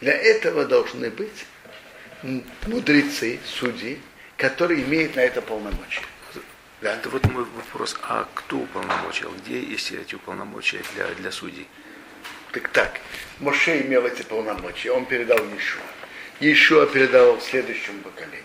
для 0.00 0.12
этого 0.14 0.64
должны 0.64 1.10
быть 1.10 1.44
мудрецы, 2.66 3.38
судьи, 3.44 4.00
которые 4.38 4.82
имеют 4.82 5.16
на 5.16 5.20
это 5.20 5.42
полномочия. 5.42 6.02
Да? 6.80 6.94
Это 6.94 7.10
вот 7.10 7.24
мой 7.26 7.44
вопрос. 7.44 7.96
А 8.02 8.26
кто 8.34 8.58
уполномочил? 8.58 9.32
Где 9.44 9.60
есть 9.60 9.92
эти 9.92 10.14
уполномочия 10.14 10.80
для, 10.94 11.06
для 11.08 11.30
судей? 11.30 11.66
Так 12.52 12.68
так, 12.68 13.00
Моше 13.40 13.82
имел 13.82 14.06
эти 14.06 14.22
полномочия, 14.22 14.90
он 14.92 15.04
передал 15.04 15.38
Иешуа. 15.38 15.82
Иешуа 16.40 16.86
передал 16.86 17.38
следующему 17.42 18.00
поколению. 18.00 18.42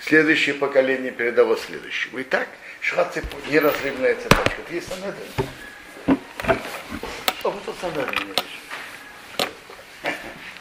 Следующее 0.00 0.54
поколение 0.54 1.12
передало 1.12 1.56
следующему. 1.56 2.18
И 2.18 2.22
так 2.22 2.48
шла 2.80 3.04
цепочка, 3.04 3.50
неразрывная 3.50 4.14
цепочка. 4.16 4.60
Это 4.62 4.74
есть 4.74 4.88
Санедрин. 4.88 5.48
О, 7.44 7.50
вот 7.50 7.64
тут 7.64 7.74
Санедрин 7.80 8.18
я 8.18 8.24
вижу. 8.24 8.58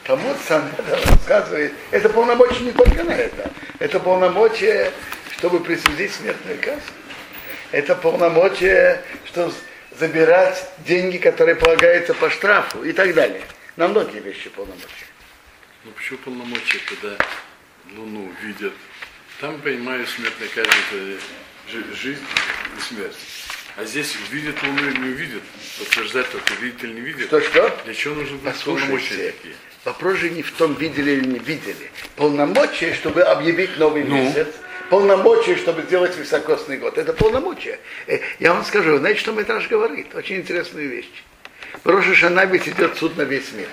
Талмуд 0.07 0.37
сам 0.47 0.71
рассказывает, 1.05 1.73
это 1.91 2.07
полномочия 2.07 2.61
не 2.61 2.71
только 2.71 3.03
на 3.03 3.11
это, 3.11 3.51
это 3.79 3.99
полномочия, 3.99 4.93
чтобы 5.37 5.59
присудить 5.59 6.13
смертную 6.13 6.57
казнь. 6.61 6.81
Это 7.71 7.93
полномочия, 7.93 9.03
что 9.25 9.51
забирать 9.99 10.65
деньги, 10.85 11.17
которые 11.17 11.55
полагаются 11.55 12.13
по 12.13 12.29
штрафу 12.29 12.83
и 12.83 12.93
так 12.93 13.13
далее. 13.13 13.41
На 13.75 13.89
многие 13.89 14.19
вещи 14.19 14.49
полномочия. 14.49 15.07
Ну 15.83 15.91
почему 15.91 16.19
полномочия, 16.19 16.79
когда 16.87 17.17
Луну 17.93 18.31
видят? 18.41 18.73
Там, 19.41 19.59
понимаю, 19.59 20.07
смертная 20.07 20.47
казнь 20.47 20.69
это 20.69 21.19
жизнь 21.69 22.23
и 22.77 22.81
смерть. 22.81 23.15
А 23.75 23.83
здесь 23.85 24.15
видят 24.31 24.55
Луну 24.63 24.89
или 24.89 24.97
не 24.97 25.09
увидят? 25.09 25.43
Подтверждать 25.77 26.29
только 26.31 26.53
видит 26.55 26.83
или 26.83 26.93
не 26.93 27.01
видит? 27.01 27.27
Что-что? 27.27 27.77
Для 27.85 27.93
чего 27.93 28.15
нужны 28.15 28.37
быть 28.37 28.55
полномочия 28.63 29.31
такие? 29.31 29.55
Вопрос 29.85 30.17
же 30.17 30.29
не 30.31 30.41
в 30.41 30.51
том, 30.51 30.73
видели 30.73 31.11
или 31.11 31.25
не 31.27 31.39
видели. 31.39 31.91
Полномочия, 32.15 32.93
чтобы 32.95 33.21
объявить 33.21 33.77
новый 33.77 34.03
Ну? 34.03 34.15
месяц, 34.15 34.47
полномочия, 34.89 35.55
чтобы 35.55 35.83
сделать 35.83 36.17
високосный 36.17 36.77
год. 36.77 36.97
Это 36.97 37.13
полномочия. 37.13 37.79
Э, 38.07 38.19
Я 38.39 38.53
вам 38.53 38.65
скажу, 38.65 38.97
знаете, 38.97 39.19
что 39.19 39.31
Метраж 39.31 39.67
говорит? 39.67 40.13
Очень 40.15 40.37
интересную 40.37 40.89
вещь. 40.89 41.09
В 41.83 41.89
Роша 41.89 42.15
Шана 42.15 42.45
ведь 42.45 42.67
идет 42.67 42.97
суд 42.97 43.15
на 43.15 43.21
весь 43.21 43.51
мир. 43.53 43.67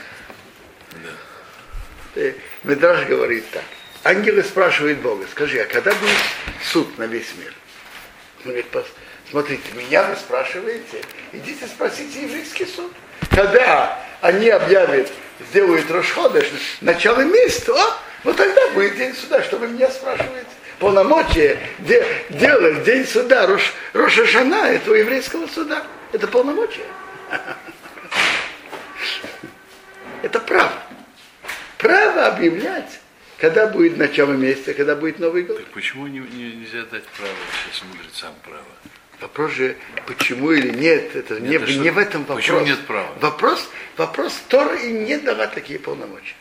Э, 2.17 2.33
Медраж 2.63 3.07
говорит 3.07 3.45
так. 3.51 3.65
Ангелы 4.05 4.43
спрашивают 4.43 4.99
Бога, 4.99 5.25
скажи, 5.31 5.59
а 5.61 5.65
когда 5.65 5.93
будет 5.95 6.11
суд 6.63 6.99
на 6.99 7.05
весь 7.05 7.33
мир? 7.39 7.53
Говорит, 8.45 8.67
«Пос- 8.73 8.87
смотрите, 9.31 9.63
меня 9.75 10.03
вы 10.05 10.17
спрашиваете, 10.17 11.03
идите 11.33 11.67
спросите 11.67 12.23
еврейский 12.23 12.67
суд. 12.67 12.93
Когда 13.31 13.99
они 14.21 14.49
объявят, 14.51 15.11
сделают 15.51 15.91
Рошходыш, 15.91 16.47
начало 16.83 17.21
месяца, 17.21 17.73
о, 17.73 17.97
вот 18.25 18.37
тогда 18.37 18.69
будет 18.73 18.97
день 18.97 19.15
суда, 19.15 19.43
что 19.43 19.57
вы 19.57 19.69
меня 19.69 19.91
спрашиваете. 19.91 20.47
Полномочия 20.79 21.59
де- 21.79 22.05
делать 22.31 22.85
день 22.85 23.07
суда, 23.07 23.47
Рош, 23.47 23.73
Рошашана, 23.95 24.67
этого 24.67 24.95
еврейского 24.95 25.47
суда. 25.47 25.83
Это 26.13 26.27
полномочия. 26.29 26.85
Это 30.23 30.41
право. 30.41 30.73
Право 31.79 32.27
объявлять, 32.27 33.01
когда 33.45 33.67
будет 33.67 33.99
начало 33.99 34.33
месяца, 34.33 34.73
когда 34.73 34.97
будет 34.97 35.19
Новый 35.19 35.43
год. 35.43 35.59
Так 35.59 35.67
почему 35.67 36.07
не, 36.07 36.21
не- 36.21 36.53
нельзя 36.57 36.83
дать 36.91 37.05
право 37.05 37.31
сейчас 37.67 37.83
мудрецам 37.85 38.35
право? 38.43 38.65
Вопрос 39.21 39.53
же, 39.53 39.77
почему 40.07 40.51
или 40.53 40.71
нет, 40.71 41.15
это 41.15 41.39
не, 41.41 41.57
а 41.57 41.67
что- 41.67 41.79
не 41.79 41.91
в 41.91 41.99
этом 41.99 42.23
вопрос. 42.23 42.37
почему 42.39 42.61
нет 42.61 42.79
права? 42.87 43.13
Вопрос, 43.21 43.69
вопрос 43.99 44.33
Тора 44.49 44.77
и 44.77 44.91
не 44.93 45.19
дала 45.19 45.47
такие 45.47 45.79
полномочия. 45.79 46.35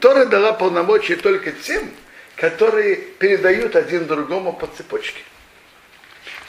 Тора 0.00 0.26
дала 0.26 0.52
полномочия 0.52 1.16
только 1.16 1.52
тем, 1.52 1.90
которые 2.36 2.96
передают 2.96 3.74
один 3.74 4.06
другому 4.06 4.52
по 4.52 4.66
цепочке. 4.66 5.22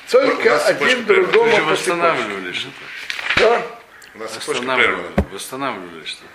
У 0.08 0.12
Только 0.12 0.58
один 0.66 1.06
прервана. 1.06 1.32
другому 1.32 1.52
Вы 1.52 1.52
же 1.52 1.56
по 1.56 1.76
цепочке. 1.78 1.92
восстанавливали 1.92 2.52
что-то. 2.52 3.32
Что? 3.38 3.80
У 4.16 4.20
нас 4.20 4.36
Восстанавливали, 4.36 4.96
прервана. 5.04 5.30
восстанавливали 5.32 6.06
что-то. 6.06 6.26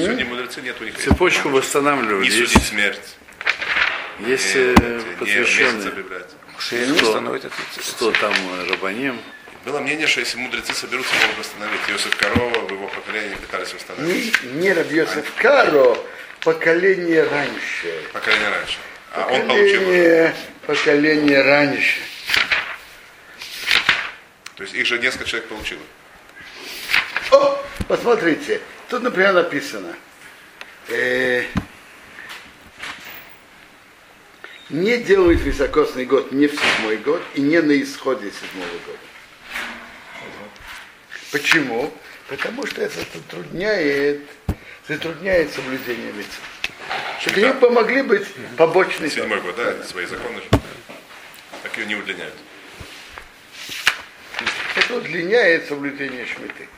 Сегодня 0.00 0.24
мудрецы 0.24 0.60
нет 0.60 0.76
у 0.80 0.84
них. 0.84 0.96
Цепочку 0.98 1.50
восстанавливали. 1.50 2.22
Не 2.24 2.30
Есть, 2.30 2.52
судить 2.52 2.66
смерть. 2.66 3.16
Есть 4.20 4.54
не, 4.54 4.60
не 4.60 5.16
посвященные, 5.16 5.88
это. 7.36 7.50
что 7.80 8.10
там 8.12 8.32
э, 8.34 8.70
рабаним. 8.70 9.18
Было 9.64 9.80
мнение, 9.80 10.06
что 10.06 10.20
если 10.20 10.38
мудрецы 10.38 10.74
соберутся, 10.74 11.14
могут 11.22 11.38
восстановить. 11.38 11.80
Иосиф 11.88 12.16
Корова 12.16 12.66
в 12.66 12.70
его 12.70 12.88
поколении 12.88 13.34
пытались 13.34 13.72
восстановить. 13.74 14.42
Не, 14.44 14.52
не 14.60 14.72
Рабьесов 14.72 15.24
Каро, 15.36 15.96
поколение 16.42 17.22
раньше. 17.24 18.02
Поколение 18.12 18.48
раньше. 18.48 18.78
А 19.12 19.26
он 19.26 19.46
получил. 19.46 19.80
Поколение, 19.80 20.34
поколение 20.66 21.42
раньше. 21.42 22.00
То 24.56 24.62
есть 24.64 24.74
их 24.74 24.86
же 24.86 24.98
несколько 24.98 25.24
человек 25.24 25.48
получило. 25.48 25.82
О, 27.30 27.62
посмотрите, 27.86 28.60
тут, 28.88 29.02
например, 29.02 29.32
написано. 29.34 29.94
э, 30.88 31.44
не 34.70 34.98
делают 34.98 35.40
високосный 35.40 36.04
год 36.04 36.32
не 36.32 36.46
в 36.46 36.52
седьмой 36.52 36.98
год 36.98 37.22
и 37.34 37.40
не 37.40 37.60
на 37.60 37.80
исходе 37.80 38.30
седьмого 38.30 38.70
года. 38.86 38.98
Почему? 41.32 41.92
Потому 42.28 42.66
что 42.66 42.82
это 42.82 42.94
затрудняет, 43.14 44.22
затрудняет 44.86 45.52
соблюдение 45.52 46.12
лица. 46.12 46.38
Чтобы 47.20 47.40
им 47.40 47.58
помогли 47.58 48.02
быть 48.02 48.26
побочные. 48.56 49.10
Седьмой 49.10 49.40
год, 49.40 49.56
да, 49.56 49.82
свои 49.84 50.06
законы 50.06 50.36
же. 50.36 50.48
Так 51.62 51.76
ее 51.76 51.86
не 51.86 51.96
удлиняют. 51.96 52.34
Это 54.76 54.94
удлиняет 54.96 55.66
соблюдение 55.66 56.24
шмиты. 56.26 56.68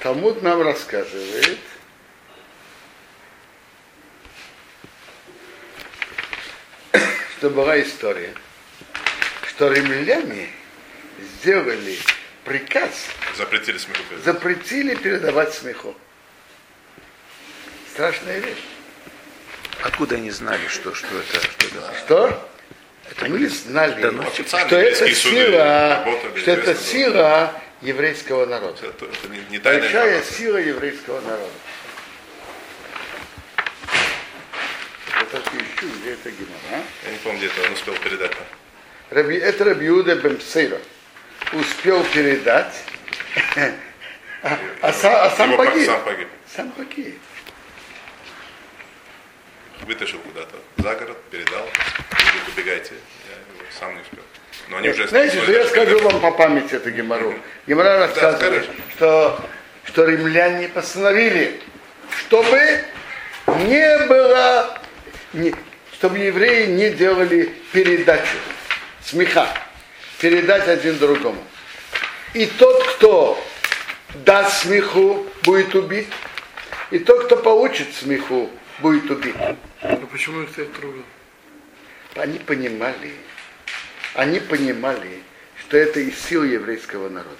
Талмуд 0.00 0.42
нам 0.42 0.62
рассказывает, 0.62 1.58
что 7.40 7.48
была 7.48 7.80
история, 7.80 8.34
что 9.48 9.72
римляне 9.72 10.50
сделали 11.18 11.96
приказ, 12.44 13.06
Запретили 13.34 13.78
смеху 13.78 14.02
перед. 14.10 14.22
запретили 14.22 14.94
передавать 14.94 15.54
смеху. 15.54 15.96
Страшная 17.94 18.40
вещь. 18.40 18.58
Откуда 19.82 20.16
они 20.16 20.30
знали, 20.30 20.68
что, 20.68 20.94
что 20.94 21.06
это? 21.16 21.40
Что 21.40 21.78
это? 21.78 21.94
Что? 22.04 22.50
Мы 23.26 23.48
знали, 23.48 24.02
доносит. 24.02 24.46
что 24.46 24.76
это 24.76 25.10
сила, 25.14 26.06
что 26.36 26.50
это 26.50 26.74
сила 26.74 27.62
еврейского 27.80 28.44
народа. 28.44 28.86
Это, 28.86 29.06
это 29.06 29.28
не, 29.28 29.40
не 29.48 29.58
Большая 29.58 30.22
сила 30.24 30.58
еврейского 30.58 31.22
народа. 31.22 31.52
Я 35.18 35.24
ищу, 35.80 35.88
где 36.00 36.12
это 36.12 36.30
гемора. 36.30 36.82
Я 37.04 37.10
не 37.12 37.18
помню, 37.18 37.38
где 37.38 37.46
это 37.48 37.62
он 37.66 37.72
успел 37.72 37.94
передать. 37.96 38.32
Раби, 39.10 39.36
это 39.36 39.64
Рабиуда 39.64 40.14
Бемпсейра 40.16 40.78
успел 41.52 42.04
передать, 42.04 42.74
а, 44.42 44.58
а 44.82 44.90
са- 44.92 45.22
а 45.24 45.30
сам 45.30 45.56
погиб. 45.56 45.86
сам 45.86 46.02
погиб. 46.04 46.28
Сам 46.54 46.70
погиб. 46.72 47.18
Вытащил 49.82 50.18
куда-то 50.20 50.56
за 50.78 50.94
город, 50.94 51.16
передал. 51.30 51.66
Убегайте. 52.54 52.92
Я 53.28 53.78
сам 53.78 53.94
не 53.94 54.00
успел. 54.02 54.22
Но 54.68 54.76
они 54.76 54.90
уже... 54.90 55.08
Знаете, 55.08 55.40
что 55.40 55.50
я 55.50 55.66
скажу 55.66 55.98
вам 56.00 56.20
по 56.20 56.30
памяти 56.30 56.74
эту 56.74 56.90
гемору. 56.90 57.34
Гемора 57.66 57.98
рассказывает, 57.98 58.64
скажи. 58.64 58.78
что, 58.94 59.44
что 59.84 60.04
римляне 60.04 60.68
постановили, 60.68 61.60
чтобы 62.20 62.84
не 63.64 63.98
было, 64.06 64.78
не- 65.32 65.54
чтобы 66.00 66.16
евреи 66.16 66.64
не 66.64 66.88
делали 66.88 67.52
передачу, 67.72 68.38
смеха, 69.04 69.46
передать 70.18 70.66
один 70.66 70.98
другому. 70.98 71.44
И 72.32 72.46
тот, 72.46 72.82
кто 72.94 73.38
даст 74.24 74.62
смеху, 74.62 75.26
будет 75.42 75.74
убит. 75.74 76.08
И 76.90 77.00
тот, 77.00 77.26
кто 77.26 77.36
получит 77.36 77.94
смеху, 77.94 78.48
будет 78.78 79.10
убит. 79.10 79.36
Ну 79.82 80.06
почему 80.06 80.40
их 80.40 80.54
так 80.54 80.72
трогал? 80.72 81.02
Они 82.14 82.38
понимали, 82.38 83.12
они 84.14 84.40
понимали, 84.40 85.20
что 85.60 85.76
это 85.76 86.00
из 86.00 86.18
сил 86.18 86.44
еврейского 86.44 87.10
народа. 87.10 87.36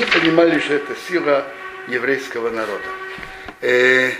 Они 0.00 0.10
понимали, 0.10 0.58
что 0.60 0.74
это 0.74 0.96
сила 1.08 1.44
еврейского 1.86 2.48
народа. 2.48 2.84
Э, 3.60 4.12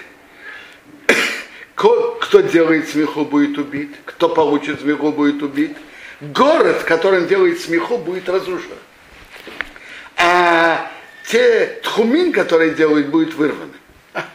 кто 1.75 2.41
делает 2.43 2.91
смеху, 2.91 3.25
будет 3.25 3.57
убит. 3.57 3.97
Кто 4.05 4.29
получит 4.29 4.83
смеху, 4.83 5.11
будет 5.11 5.43
убит. 5.43 5.75
Город, 6.21 6.83
в 6.83 6.85
котором 6.85 7.27
делает 7.29 7.63
смеху, 7.63 7.97
будет 7.97 8.29
разрушен. 8.29 8.77
А 10.19 10.91
те 11.27 11.81
тхумин, 11.83 12.33
которые 12.33 12.75
делают, 12.75 13.07
будет 13.07 13.33
вырваны. 13.33 13.73
А. 14.13 14.29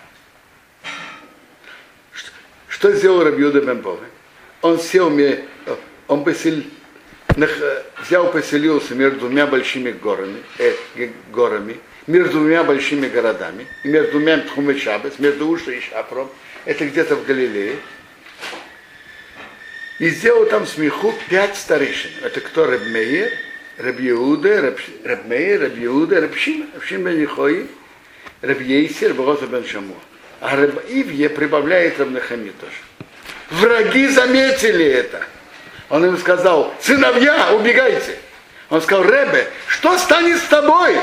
Что, 2.67 2.91
сделал 2.93 3.23
Рабьюда 3.23 3.61
Бембове? 3.61 4.07
Он 4.63 4.79
сел, 4.79 5.11
ме- 5.11 5.45
он 6.07 6.23
посел, 6.23 6.63
взял, 8.01 8.31
поселился 8.31 8.95
между 8.95 9.21
двумя 9.21 9.47
большими 9.47 9.91
горами, 9.91 10.41
э, 10.57 10.73
горами, 11.31 11.77
между 12.07 12.39
двумя 12.39 12.63
большими 12.63 13.07
городами, 13.07 13.67
между 13.83 14.11
двумя 14.11 14.43
Шабес, 14.77 15.19
между 15.19 15.47
Ушей 15.47 15.79
и 15.79 15.81
Шапром, 15.81 16.29
это 16.65 16.85
где-то 16.85 17.15
в 17.15 17.25
Галилее. 17.25 17.77
И 19.99 20.09
сделал 20.09 20.45
там 20.45 20.65
смеху 20.65 21.13
пять 21.29 21.55
старейшин. 21.55 22.11
Это 22.21 22.41
кто 22.41 22.65
Рабмеир, 22.65 23.31
Рабьеуда, 23.77 24.75
Рабмеир, 25.03 25.61
Рабьеуда, 25.61 26.21
Рабшин, 26.21 26.69
Рабшин 26.73 27.03
бен 27.03 27.23
Ихои, 27.23 27.67
Рабьейсер, 28.41 29.13
Богота 29.13 29.47
бен 29.47 29.65
Шаму. 29.65 29.95
А 30.41 30.55
Рабивье 30.55 31.29
прибавляет 31.29 31.99
Рабнахами 31.99 32.51
тоже. 32.59 32.75
Враги 33.51 34.07
заметили 34.07 34.85
это. 34.85 35.25
Он 35.89 36.05
им 36.05 36.17
сказал, 36.17 36.73
сыновья, 36.81 37.53
убегайте. 37.53 38.17
Он 38.69 38.81
сказал, 38.81 39.03
Ребе, 39.03 39.47
что 39.67 39.97
станет 39.97 40.39
с 40.39 40.47
тобой? 40.47 40.97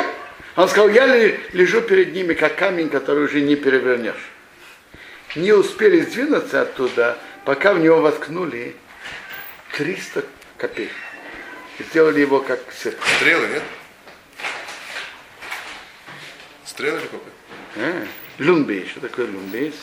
Он 0.56 0.68
сказал, 0.68 0.88
я 0.88 1.06
лежу 1.06 1.80
перед 1.80 2.12
ними, 2.12 2.34
как 2.34 2.56
камень, 2.56 2.88
который 2.88 3.24
уже 3.24 3.40
не 3.40 3.56
перевернешь. 3.56 4.30
Не 5.36 5.52
успели 5.52 6.00
сдвинуться 6.00 6.62
оттуда, 6.62 7.16
пока 7.44 7.72
в 7.72 7.78
него 7.78 8.00
воткнули 8.00 8.76
300 9.76 10.24
копеек. 10.58 10.90
Сделали 11.78 12.20
его 12.20 12.40
как 12.40 12.60
сыр. 12.76 12.94
Стрелы, 13.16 13.46
нет? 13.46 13.62
Стрелы 16.66 16.98
или 16.98 17.06
копы? 17.06 17.30
А, 17.76 18.06
люмбейс. 18.38 18.90
Что 18.90 19.00
такое 19.00 19.26
люмбейс? 19.26 19.74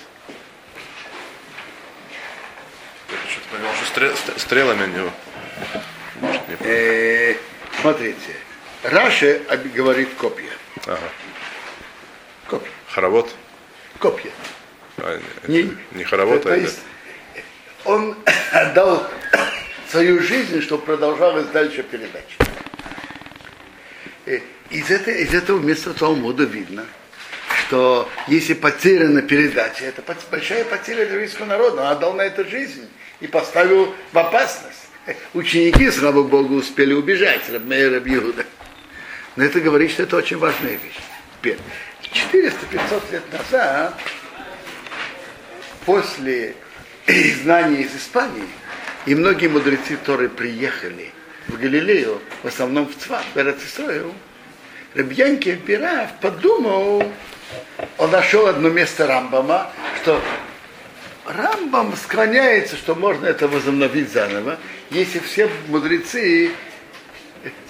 Я 3.12 3.32
что-то 3.32 3.48
понял, 3.58 3.74
что 3.76 3.86
стрел, 3.86 4.16
ст- 4.16 4.40
стрелами 4.40 4.88
не... 4.88 5.12
Может, 6.22 6.48
не 6.50 6.56
понял. 6.56 6.72
Э, 6.72 7.36
смотрите, 7.82 8.36
Раши 8.84 9.42
говорит 9.74 10.10
копья. 10.18 10.52
Ага. 10.86 11.00
Копья. 12.48 12.70
Хоровод? 12.90 13.34
Копья. 14.00 14.32
А, 14.98 15.20
Не- 15.48 15.76
не, 15.92 16.04
хоровод, 16.04 16.44
То 16.44 16.54
а 16.54 16.58
есть 16.58 16.80
он 17.86 18.16
отдал 18.52 19.08
свою 19.90 20.22
жизнь, 20.22 20.62
чтобы 20.62 20.84
продолжалась 20.86 21.48
дальше 21.48 21.84
передача. 21.84 22.36
Э, 24.26 24.40
Из, 24.70 24.90
этого, 24.92 25.16
из 25.16 25.34
этого 25.34 25.60
места 25.60 25.94
Талмуда 25.94 26.44
видно, 26.44 26.86
что 27.68 28.08
если 28.28 28.54
потеряна 28.54 29.22
передача, 29.22 29.86
это 29.86 30.04
большая 30.30 30.64
потеря 30.66 31.06
для 31.06 31.16
еврейского 31.16 31.46
народа. 31.46 31.82
Он 31.82 31.88
отдал 31.88 32.14
на 32.14 32.22
это 32.22 32.46
жизнь 32.48 32.88
и 33.20 33.28
поставил 33.28 33.94
в 34.12 34.18
опасность. 34.18 34.88
Ученики, 35.34 35.90
слава 35.92 36.24
Богу, 36.24 36.56
успели 36.56 36.94
убежать, 36.94 37.50
Рабмея 37.50 37.90
Рабиуда. 37.90 38.46
Но 39.36 39.44
это 39.44 39.60
говорит, 39.60 39.92
что 39.92 40.04
это 40.04 40.18
очень 40.18 40.38
важная 40.38 40.74
вещь. 40.74 41.00
Теперь, 41.42 41.58
400-500 42.02 43.12
лет 43.12 43.24
назад 43.32 44.00
после 45.86 46.56
изгнания 47.08 47.82
из 47.82 47.96
Испании, 47.96 48.48
и 49.06 49.16
многие 49.16 49.48
мудрецы, 49.48 49.96
которые 49.98 50.30
приехали 50.30 51.12
в 51.48 51.58
Галилею, 51.58 52.22
в 52.44 52.48
основном 52.48 52.88
в 52.88 52.96
Цват, 52.98 53.24
в 53.34 53.38
Эрцисрою, 53.38 54.14
Рабьянки 54.94 55.56
Пираф 55.56 56.12
подумал, 56.22 57.04
он 57.98 58.12
нашел 58.12 58.48
одно 58.48 58.70
место 58.70 59.08
Рамбама, 59.08 59.72
что 60.02 60.22
Рамбам 61.30 61.96
склоняется, 61.96 62.76
что 62.76 62.96
можно 62.96 63.28
это 63.28 63.48
возобновить 63.48 64.12
заново, 64.12 64.58
если 64.90 65.20
все 65.20 65.48
мудрецы 65.68 66.52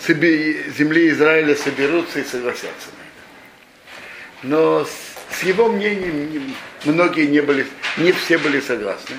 земли 0.07 1.10
Израиля 1.10 1.55
соберутся 1.55 2.20
и 2.20 2.24
согласятся 2.24 2.88
на 2.88 3.01
это. 3.03 4.43
Но 4.43 4.86
с, 4.86 5.43
его 5.43 5.68
мнением 5.70 6.32
не- 6.32 6.55
многие 6.86 7.26
не 7.28 7.41
были, 7.41 7.68
не 7.97 8.14
все 8.14 8.38
были 8.38 8.62
согласны. 8.62 9.18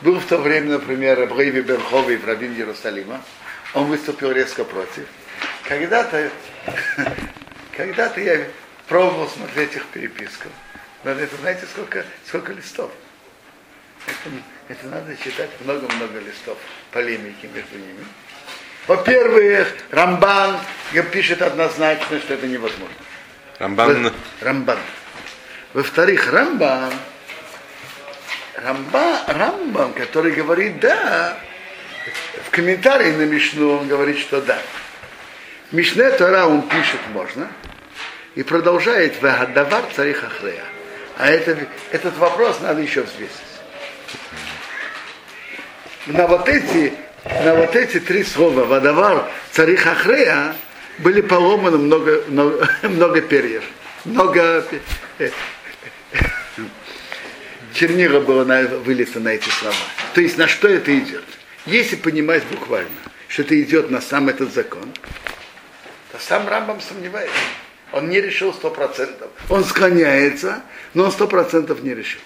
Был 0.00 0.18
в 0.18 0.24
то 0.24 0.38
время, 0.38 0.78
например, 0.78 1.20
Абрейви 1.20 1.60
Берховый, 1.60 2.18
раввин 2.24 2.54
Иерусалима. 2.54 3.22
Он 3.74 3.84
выступил 3.84 4.32
резко 4.32 4.64
против. 4.64 5.04
Когда-то, 5.68 6.30
когда-то 7.76 8.20
я 8.20 8.46
пробовал 8.88 9.28
смотреть 9.28 9.76
их 9.76 9.84
переписку. 9.86 10.48
Но 11.04 11.10
это, 11.10 11.36
знаете, 11.36 11.66
сколько, 11.70 12.04
сколько 12.26 12.52
листов? 12.52 12.90
Это, 14.06 14.34
это 14.68 14.86
надо 14.86 15.16
читать 15.16 15.50
много-много 15.60 16.18
листов 16.20 16.58
полемики 16.92 17.46
между 17.46 17.78
ними. 17.78 18.04
Во-первых, 18.86 19.68
Рамбан 19.90 20.58
пишет 21.10 21.40
однозначно, 21.40 22.18
что 22.18 22.34
это 22.34 22.46
невозможно. 22.46 22.94
Рамбан. 23.58 24.12
Рамбан. 24.40 24.78
Во-вторых, 25.72 26.30
Рамбан, 26.30 26.92
Рамба, 28.56 29.22
Рамбам, 29.26 29.92
который 29.92 30.32
говорит 30.32 30.80
да, 30.80 31.36
в 32.46 32.50
комментарии 32.50 33.12
на 33.12 33.22
Мишну 33.22 33.78
он 33.78 33.88
говорит, 33.88 34.18
что 34.18 34.40
да. 34.40 34.58
Мишне 35.72 36.10
Тора 36.10 36.46
он 36.46 36.62
пишет 36.62 37.00
можно 37.12 37.50
и 38.34 38.42
продолжает 38.42 39.20
Вагадавар 39.20 39.84
царих 39.94 40.22
Ахрея. 40.22 40.62
А 41.16 41.28
это, 41.28 41.66
этот 41.90 42.16
вопрос 42.18 42.60
надо 42.60 42.80
еще 42.80 43.02
взвесить. 43.02 43.53
На 46.06 46.26
вот 46.26 46.48
эти, 46.48 46.92
на 47.44 47.54
вот 47.54 47.74
эти 47.74 47.98
три 48.00 48.24
слова 48.24 48.64
Вадавар 48.64 49.30
царих 49.52 49.86
Ахрея 49.86 50.54
были 50.98 51.20
поломаны 51.20 51.78
много, 51.78 52.22
много, 52.28 52.68
много 52.82 53.20
перьев. 53.22 53.64
Много 54.04 54.66
э, 55.18 55.30
чернила 57.72 58.20
было 58.20 58.44
на, 58.44 58.62
вылито 58.62 59.20
на 59.20 59.28
эти 59.28 59.48
слова. 59.48 59.74
То 60.14 60.20
есть 60.20 60.36
на 60.36 60.46
что 60.46 60.68
это 60.68 60.96
идет? 60.96 61.24
Если 61.66 61.96
понимать 61.96 62.44
буквально, 62.44 62.90
что 63.28 63.42
это 63.42 63.60
идет 63.60 63.90
на 63.90 64.00
сам 64.00 64.28
этот 64.28 64.52
закон, 64.52 64.92
то 66.12 66.18
сам 66.18 66.46
Рамбам 66.46 66.80
сомневается. 66.80 67.34
Он 67.92 68.08
не 68.08 68.20
решил 68.20 68.52
сто 68.52 68.70
процентов. 68.70 69.30
Он 69.48 69.64
склоняется, 69.64 70.62
но 70.92 71.04
он 71.04 71.12
сто 71.12 71.26
процентов 71.26 71.82
не 71.82 71.94
решил. 71.94 72.20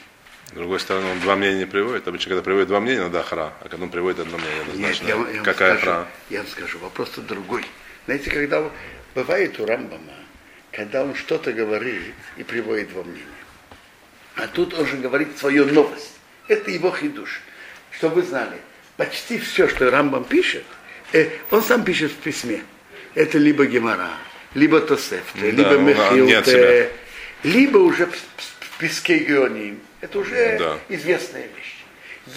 С 0.59 0.61
другой 0.61 0.81
стороны, 0.81 1.13
он 1.13 1.21
два 1.21 1.37
мнения 1.37 1.61
не 1.61 1.67
приводит. 1.67 2.09
Обычно, 2.09 2.31
когда 2.31 2.43
приводит 2.43 2.67
два 2.67 2.81
мнения, 2.81 3.03
надо 3.03 3.23
хра. 3.23 3.53
А 3.61 3.69
когда 3.69 3.85
он 3.85 3.91
приводит 3.91 4.19
одно 4.19 4.39
мнение, 4.39 4.63
однозначно. 4.63 5.05
Нет, 5.07 5.17
я, 5.29 5.37
я 5.37 5.43
Какая 5.45 5.77
скажу, 5.77 5.85
хра? 5.85 6.09
Я 6.31 6.39
вам 6.41 6.49
скажу, 6.49 6.79
вопрос 6.81 7.11
тут 7.11 7.27
другой. 7.29 7.65
Знаете, 8.07 8.29
когда 8.29 8.69
бывает 9.15 9.61
у 9.61 9.67
Рамбама, 9.67 10.15
когда 10.73 11.05
он 11.05 11.15
что-то 11.15 11.53
говорит 11.53 12.13
и 12.37 12.43
приводит 12.43 12.93
во 12.93 13.05
мнение. 13.05 13.23
А 14.35 14.49
тут 14.49 14.75
он 14.75 14.85
же 14.85 14.97
говорит 14.97 15.39
свою 15.39 15.65
новость. 15.65 16.19
Это 16.49 16.73
его 16.73 16.91
хидуш. 16.91 17.41
Чтобы 17.93 18.17
вы 18.17 18.23
знали, 18.23 18.57
почти 18.97 19.39
все, 19.39 19.69
что 19.69 19.89
Рамбам 19.93 20.25
пишет, 20.25 20.65
э, 21.13 21.29
он 21.53 21.63
сам 21.63 21.85
пишет 21.85 22.11
в 22.11 22.17
письме. 22.17 22.65
Это 23.15 23.39
либо 23.39 23.65
Гемора, 23.65 24.11
либо 24.55 24.81
Тосефте, 24.81 25.23
Да, 25.35 25.47
либо 25.47 25.71
себя. 25.71 25.83
Мехилте, 25.83 26.91
либо 27.45 27.79
уже 27.79 28.07
в 28.07 28.79
песке 28.81 29.19
Геоним. 29.19 29.83
Это 30.01 30.19
уже 30.19 30.57
Да. 30.59 30.79
известная 30.89 31.47
вещь. 31.57 31.75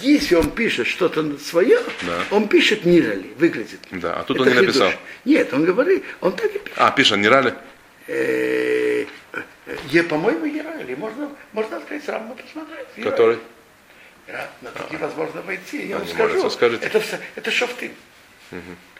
Если 0.00 0.34
он 0.34 0.50
пишет 0.50 0.86
что-то 0.86 1.38
свое, 1.38 1.78
Да. 2.02 2.24
он 2.30 2.48
пишет 2.48 2.84
Нирали, 2.84 3.32
выглядит. 3.36 3.80
Да, 3.90 4.14
а 4.20 4.24
тут 4.24 4.36
Это 4.40 4.44
он 4.44 4.54
не 4.56 4.60
написал. 4.62 4.88
хидуш. 4.88 5.00
Нет, 5.26 5.52
он 5.52 5.64
говорит, 5.64 6.04
он 6.20 6.32
так 6.34 6.54
и 6.54 6.58
пишет. 6.58 6.78
А, 6.78 6.90
пишет, 6.90 7.18
не 7.18 7.28
рали? 7.28 7.54
Э, 8.08 9.04
э, 9.32 9.76
е, 9.90 10.02
по-моему, 10.02 10.46
Ирали. 10.46 10.94
Можно, 10.94 11.30
можно 11.52 11.76
открыть 11.76 12.08
раму 12.08 12.34
посмотреть. 12.34 12.86
Который? 13.02 13.38
Да, 14.26 14.50
на 14.62 14.70
такие 14.70 14.98
возможно 14.98 15.42
войти. 15.42 15.86
Я 15.88 15.96
А, 15.96 15.98
вам 15.98 16.08
скажу. 16.08 16.50
скажите. 16.50 16.86
Это, 16.86 17.00
все, 17.00 17.18
это 17.36 17.50
шофтым. 17.50 17.92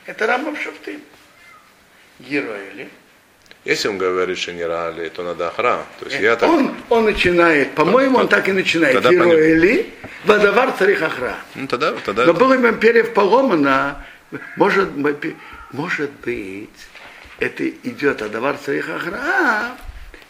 Это 0.07 0.27
рамбам 0.27 0.57
шофтым. 0.57 1.01
Ероили. 2.21 2.89
Если 3.65 3.89
он 3.89 3.97
говорит, 3.99 4.39
что 4.39 4.53
не 4.53 4.65
рали, 4.65 5.09
то 5.09 5.23
надо 5.23 5.51
хра. 5.51 5.85
То 6.01 6.07
есть 6.07 6.21
я 6.21 6.35
так... 6.37 6.51
Он, 6.51 6.75
он 6.91 7.05
начинает, 7.05 7.75
по-моему, 7.75 8.19
он 8.19 8.29
так 8.29 8.49
и 8.49 8.53
начинает. 8.53 8.95
тогда 8.95 9.11
понятно. 9.11 9.33
Ероили, 9.33 9.91
Вадавар 10.25 10.73
царих 10.73 11.03
охра. 11.03 11.37
Ну 11.55 11.67
тогда, 11.69 11.93
тогда 12.05 12.25
Но 12.25 12.33
это- 12.33 12.41
было 12.41 12.55
им 12.55 12.79
перьев 12.81 13.15
поломано, 13.15 14.05
может, 14.57 14.91
быть- 14.91 15.37
может 15.71 16.11
быть, 16.25 16.71
это 17.39 17.69
идет 17.69 18.21
Адавар 18.23 18.57
царих 18.57 18.89
охра 18.89 19.77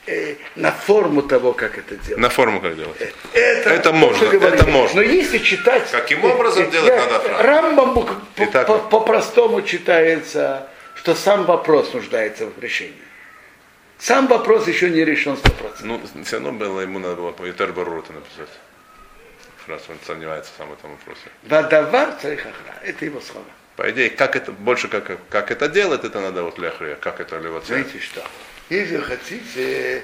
э, 0.07 0.35
на 0.57 0.71
форму 0.73 1.23
того, 1.23 1.53
как 1.55 1.79
это 1.79 1.97
делать. 1.97 2.19
на 2.21 2.29
форму 2.29 2.61
как 2.61 2.77
делать. 2.77 3.01
Это, 3.33 3.71
Это 3.71 3.83
то, 3.85 3.93
можно, 3.95 4.27
это 4.27 4.67
можно. 4.69 4.97
Но 4.97 5.03
если 5.03 5.39
читать... 5.39 5.91
Каким 5.91 6.23
образом 6.25 6.71
делать 6.71 6.89
я- 6.89 6.99
надо 6.99 7.19
фразу? 7.21 7.43
Рамбам 7.45 7.95
по- 7.95 8.09
Итак. 8.37 8.67
по- 8.67 8.79
по-простому 8.79 9.63
читается, 9.63 10.69
что 10.97 11.15
сам 11.15 11.45
вопрос 11.47 11.95
нуждается 11.95 12.47
в 12.47 12.59
решении. 12.63 12.93
Сам 14.03 14.27
вопрос 14.27 14.67
еще 14.67 14.91
не 14.91 15.05
решен 15.05 15.35
100%. 15.35 15.77
Ну, 15.83 16.01
все 16.25 16.41
равно 16.41 16.51
было, 16.51 16.81
ему 16.81 16.99
надо 16.99 17.15
было 17.15 17.31
по 17.31 17.45
Ютер 17.45 17.73
Барута 17.73 18.13
написать. 18.13 18.49
Раз 19.69 19.83
он 19.89 19.97
сомневается 20.05 20.51
сам 20.59 20.71
в 20.71 20.73
этом 20.73 20.91
вопросе. 20.91 21.21
Вадавар 21.45 22.13
царих 22.21 22.41
охра. 22.41 22.75
Это 22.83 23.05
его 23.05 23.21
слова. 23.21 23.47
По 23.77 23.89
идее, 23.93 24.11
как 24.11 24.35
это, 24.35 24.51
больше 24.51 24.89
как, 24.89 25.21
как 25.29 25.53
это 25.53 25.69
делать, 25.69 26.03
это 26.03 26.21
надо 26.21 26.43
вот 26.43 26.59
ляхрия, 26.59 26.97
как 26.97 27.21
это 27.21 27.39
левоцель. 27.39 27.85
Знаете 27.85 28.01
что? 28.01 28.25
Если 28.71 28.97
вы 28.97 29.05
хотите, 29.05 30.03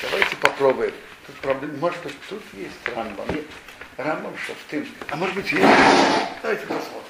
давайте 0.00 0.34
попробуем. 0.36 0.94
Тут 1.26 1.36
проблема, 1.36 1.74
может 1.76 2.02
быть, 2.02 2.16
тут 2.30 2.42
есть 2.54 2.96
рамбам. 2.96 3.28
Нет. 3.28 3.44
Рамбам 3.98 4.32
Шафтым. 4.38 4.88
А 5.10 5.16
может 5.16 5.34
быть, 5.34 5.52
есть? 5.52 5.66
Давайте 6.40 6.62
посмотрим. 6.62 7.04